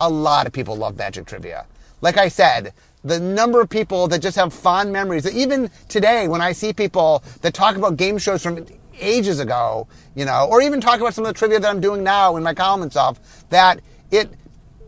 A 0.00 0.08
lot 0.08 0.46
of 0.46 0.52
people 0.52 0.76
love 0.76 0.96
magic 0.96 1.26
trivia. 1.26 1.66
Like 2.00 2.16
I 2.16 2.28
said, 2.28 2.72
the 3.08 3.18
number 3.18 3.60
of 3.60 3.68
people 3.68 4.06
that 4.08 4.20
just 4.20 4.36
have 4.36 4.52
fond 4.52 4.92
memories. 4.92 5.26
Even 5.26 5.70
today, 5.88 6.28
when 6.28 6.40
I 6.40 6.52
see 6.52 6.72
people 6.72 7.22
that 7.40 7.54
talk 7.54 7.76
about 7.76 7.96
game 7.96 8.18
shows 8.18 8.42
from 8.42 8.64
ages 9.00 9.40
ago, 9.40 9.88
you 10.14 10.24
know, 10.24 10.46
or 10.50 10.60
even 10.60 10.80
talk 10.80 11.00
about 11.00 11.14
some 11.14 11.24
of 11.24 11.28
the 11.28 11.38
trivia 11.38 11.58
that 11.60 11.68
I'm 11.68 11.80
doing 11.80 12.02
now 12.02 12.36
in 12.36 12.42
my 12.42 12.54
column 12.54 12.82
and 12.82 12.90
stuff, 12.90 13.18
that 13.50 13.80
it, 14.10 14.30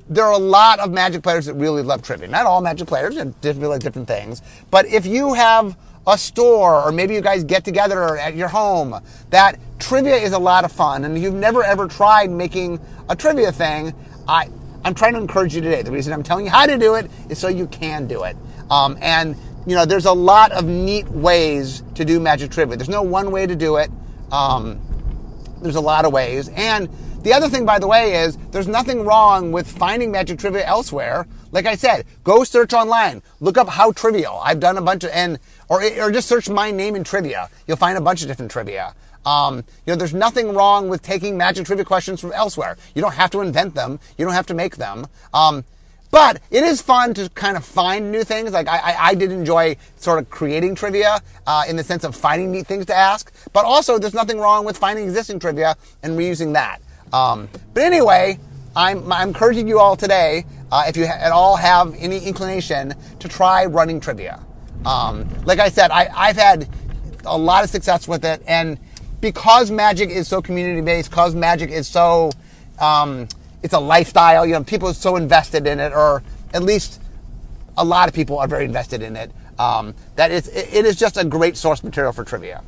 there 0.09 0.25
are 0.25 0.33
a 0.33 0.39
lot 0.39 0.81
of 0.81 0.91
Magic 0.91 1.23
players 1.23 1.47
that 1.47 1.55
really 1.55 1.83
love 1.83 2.03
trivia. 2.03 2.29
Not 2.29 2.47
all 2.47 2.61
Magic 2.61 2.87
players, 2.87 3.17
and 3.17 3.39
different 3.41 3.71
like 3.71 3.81
different 3.81 4.09
things. 4.09 4.43
But 4.71 4.87
if 4.87 5.07
you 5.07 5.35
have 5.35 5.77
a 6.07 6.19
store, 6.19 6.83
or 6.83 6.93
maybe 6.93 7.15
you 7.15 7.21
guys 7.21 7.45
get 7.45 7.65
together 7.65 8.17
at 8.17 8.35
your 8.35 8.49
home, 8.49 9.01
that 9.31 9.59
trivia 9.79 10.17
is 10.17 10.33
a 10.33 10.39
lot 10.39 10.65
of 10.65 10.73
fun, 10.73 11.05
and 11.05 11.19
you've 11.19 11.35
never 11.35 11.63
ever 11.63 11.87
tried 11.87 12.31
making 12.31 12.81
a 13.09 13.17
trivia 13.17 13.53
thing, 13.53 13.95
I 14.27 14.51
I'm 14.85 14.95
trying 14.95 15.15
to 15.15 15.21
encourage 15.21 15.55
you 15.55 15.61
today. 15.61 15.83
The 15.83 15.93
reason 15.93 16.13
I'm 16.13 16.23
telling 16.23 16.45
you 16.45 16.51
how 16.51 16.67
to 16.67 16.79
do 16.79 16.95
it 16.95 17.11
is 17.29 17.39
so 17.39 17.49
you 17.49 17.67
can 17.67 18.07
do 18.07 18.25
it. 18.25 18.37
Um, 18.71 18.97
and 19.01 19.37
you 19.67 19.75
know, 19.75 19.85
there's 19.85 20.07
a 20.07 20.13
lot 20.13 20.53
of 20.53 20.65
neat 20.65 21.07
ways 21.09 21.83
to 21.95 22.05
do 22.05 22.19
magic 22.19 22.51
trivia. 22.51 22.77
There's 22.77 22.89
no 22.89 23.03
one 23.03 23.31
way 23.31 23.47
to 23.47 23.55
do 23.55 23.77
it. 23.77 23.91
Um, 24.33 24.81
there's 25.61 25.77
a 25.77 25.81
lot 25.81 26.05
of 26.05 26.13
ways. 26.13 26.49
And 26.49 26.89
the 27.23 27.35
other 27.35 27.49
thing, 27.49 27.67
by 27.67 27.79
the 27.79 27.87
way, 27.87 28.23
is 28.23 28.39
there's 28.51 28.69
nothing 28.69 29.05
wrong 29.05 29.53
with 29.53 29.71
finding 29.71 30.11
magic 30.11 30.39
trivia 30.39 30.65
elsewhere. 30.65 31.27
Like 31.53 31.67
I 31.67 31.75
said, 31.75 32.07
go 32.25 32.45
search 32.45 32.73
online, 32.73 33.23
look 33.41 33.59
up 33.59 33.69
how 33.69 33.93
trivial. 33.93 34.41
I've 34.43 34.61
done 34.61 34.79
a 34.79 34.83
bunch 34.83 35.05
of, 35.05 35.11
and 35.11 35.39
or 35.69 35.83
or 36.01 36.11
just 36.11 36.29
search 36.29 36.49
my 36.49 36.71
name 36.71 36.97
in 36.97 37.05
trivia. 37.05 37.51
You'll 37.67 37.77
find 37.77 37.99
a 37.99 38.01
bunch 38.01 38.23
of 38.23 38.29
different 38.29 38.51
trivia. 38.51 38.95
Um, 39.25 39.57
you 39.57 39.93
know, 39.93 39.97
there's 39.97 40.15
nothing 40.15 40.55
wrong 40.55 40.89
with 40.89 41.03
taking 41.03 41.37
magic 41.37 41.67
trivia 41.67 41.85
questions 41.85 42.21
from 42.21 42.33
elsewhere. 42.33 42.77
You 42.95 43.03
don't 43.03 43.15
have 43.15 43.31
to 43.33 43.41
invent 43.41 43.75
them. 43.75 44.01
You 44.17 44.25
don't 44.25 44.35
have 44.35 44.47
to 44.47 44.55
make 44.55 44.77
them. 44.77 45.07
Um, 45.35 45.65
but 46.11 46.41
it 46.51 46.65
is 46.65 46.83
fun 46.83 47.15
to 47.15 47.29
kind 47.31 47.57
of 47.57 47.65
find 47.65 48.11
new 48.11 48.25
things. 48.25 48.53
Like 48.53 48.67
I, 48.67 48.79
I, 48.79 49.07
I 49.09 49.15
did 49.15 49.31
enjoy 49.31 49.77
sort 49.97 50.19
of 50.19 50.29
creating 50.29 50.75
trivia 50.75 51.21
uh, 51.47 51.65
in 51.69 51.77
the 51.77 51.85
sense 51.85 52.03
of 52.03 52.17
finding 52.17 52.51
neat 52.51 52.67
things 52.67 52.87
to 52.87 52.95
ask. 52.95 53.33
But 53.53 53.65
also, 53.65 53.99
there's 53.99 54.15
nothing 54.15 54.39
wrong 54.39 54.65
with 54.65 54.77
finding 54.77 55.05
existing 55.05 55.39
trivia 55.39 55.77
and 56.03 56.19
reusing 56.19 56.55
that. 56.55 56.81
Um, 57.13 57.49
but 57.75 57.85
anyway, 57.85 58.39
I'm, 58.75 59.11
I'm 59.13 59.29
encouraging 59.29 59.69
you 59.69 59.79
all 59.79 59.97
today, 59.97 60.45
uh, 60.73 60.85
if 60.89 60.97
you 60.97 61.05
at 61.05 61.33
all 61.33 61.57
have 61.57 61.95
any 61.99 62.19
inclination, 62.25 62.95
to 63.19 63.29
try 63.29 63.67
running 63.67 64.01
trivia. 64.01 64.41
Um, 64.85 65.29
like 65.45 65.59
I 65.59 65.69
said, 65.69 65.91
I, 65.91 66.09
I've 66.15 66.37
had 66.37 66.69
a 67.25 67.37
lot 67.37 67.65
of 67.65 67.71
success 67.71 68.09
with 68.09 68.25
it, 68.25 68.43
and 68.47 68.79
because 69.21 69.71
magic 69.71 70.11
is 70.11 70.29
so 70.29 70.41
community 70.41 70.81
based, 70.81 71.11
because 71.11 71.35
magic 71.35 71.71
is 71.71 71.87
so, 71.87 72.31
um, 72.79 73.29
it's 73.63 73.75
a 73.75 73.81
lifestyle. 73.81 74.47
You 74.47 74.55
know, 74.55 74.65
people 74.65 74.89
are 74.89 74.95
so 74.95 75.17
invested 75.17 75.67
in 75.67 75.81
it, 75.81 75.93
or 75.93 76.23
at 76.55 76.63
least 76.63 77.01
a 77.77 77.85
lot 77.85 78.09
of 78.09 78.15
people 78.15 78.39
are 78.39 78.49
very 78.49 78.65
invested 78.65 79.03
in 79.03 79.17
it. 79.17 79.31
Um, 79.59 79.95
that 80.17 80.31
it's, 80.31 80.49
it 80.49 80.87
is 80.87 80.97
just 80.97 81.19
a 81.19 81.25
great 81.25 81.57
source 81.57 81.85
material 81.85 82.13
for 82.13 82.25
trivia, 82.25 82.63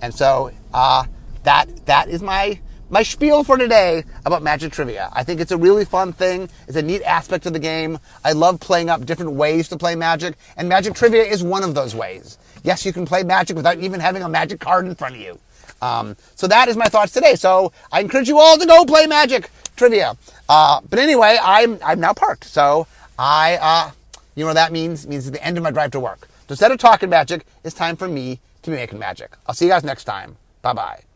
and 0.00 0.12
so 0.12 0.50
uh, 0.74 1.04
that 1.44 1.86
that 1.86 2.08
is 2.08 2.20
my 2.20 2.58
my 2.90 3.04
spiel 3.04 3.44
for 3.44 3.56
today 3.56 4.04
about 4.26 4.42
Magic 4.42 4.72
Trivia. 4.72 5.08
I 5.12 5.22
think 5.24 5.40
it's 5.40 5.52
a 5.52 5.56
really 5.56 5.84
fun 5.84 6.12
thing. 6.12 6.48
It's 6.66 6.76
a 6.76 6.82
neat 6.82 7.02
aspect 7.04 7.46
of 7.46 7.52
the 7.52 7.58
game. 7.58 7.98
I 8.24 8.32
love 8.32 8.60
playing 8.60 8.90
up 8.90 9.06
different 9.06 9.32
ways 9.32 9.68
to 9.68 9.78
play 9.78 9.94
Magic, 9.94 10.34
and 10.56 10.68
Magic 10.68 10.94
Trivia 10.94 11.22
is 11.22 11.44
one 11.44 11.62
of 11.62 11.74
those 11.74 11.94
ways. 11.94 12.38
Yes, 12.64 12.84
you 12.84 12.92
can 12.92 13.06
play 13.06 13.22
Magic 13.22 13.56
without 13.56 13.78
even 13.78 14.00
having 14.00 14.22
a 14.22 14.28
Magic 14.28 14.60
card 14.60 14.86
in 14.86 14.94
front 14.94 15.14
of 15.14 15.20
you. 15.20 15.38
Um, 15.82 16.16
so 16.36 16.46
that 16.46 16.68
is 16.68 16.76
my 16.76 16.86
thoughts 16.86 17.12
today. 17.12 17.34
So 17.34 17.72
I 17.90 18.00
encourage 18.00 18.28
you 18.28 18.38
all 18.38 18.56
to 18.56 18.66
go 18.66 18.84
play 18.84 19.06
Magic 19.06 19.50
Trivia. 19.76 20.16
Uh, 20.48 20.80
but 20.88 20.98
anyway, 20.98 21.38
I'm 21.42 21.78
I'm 21.84 22.00
now 22.00 22.12
parked, 22.14 22.44
so 22.44 22.86
I 23.18 23.58
uh, 23.60 23.90
you 24.34 24.44
know 24.44 24.48
what 24.48 24.54
that 24.54 24.72
means? 24.72 25.04
It 25.04 25.10
means 25.10 25.26
it's 25.26 25.36
the 25.36 25.44
end 25.44 25.58
of 25.58 25.64
my 25.64 25.70
drive 25.70 25.90
to 25.92 26.00
work. 26.00 26.28
So 26.46 26.52
instead 26.52 26.72
of 26.72 26.78
talking 26.78 27.10
magic, 27.10 27.44
it's 27.64 27.74
time 27.74 27.96
for 27.96 28.08
me 28.08 28.40
to 28.62 28.70
be 28.70 28.76
making 28.76 28.98
magic. 28.98 29.32
I'll 29.46 29.54
see 29.54 29.66
you 29.66 29.70
guys 29.70 29.84
next 29.84 30.04
time. 30.04 30.36
Bye 30.62 30.72
bye. 30.72 31.11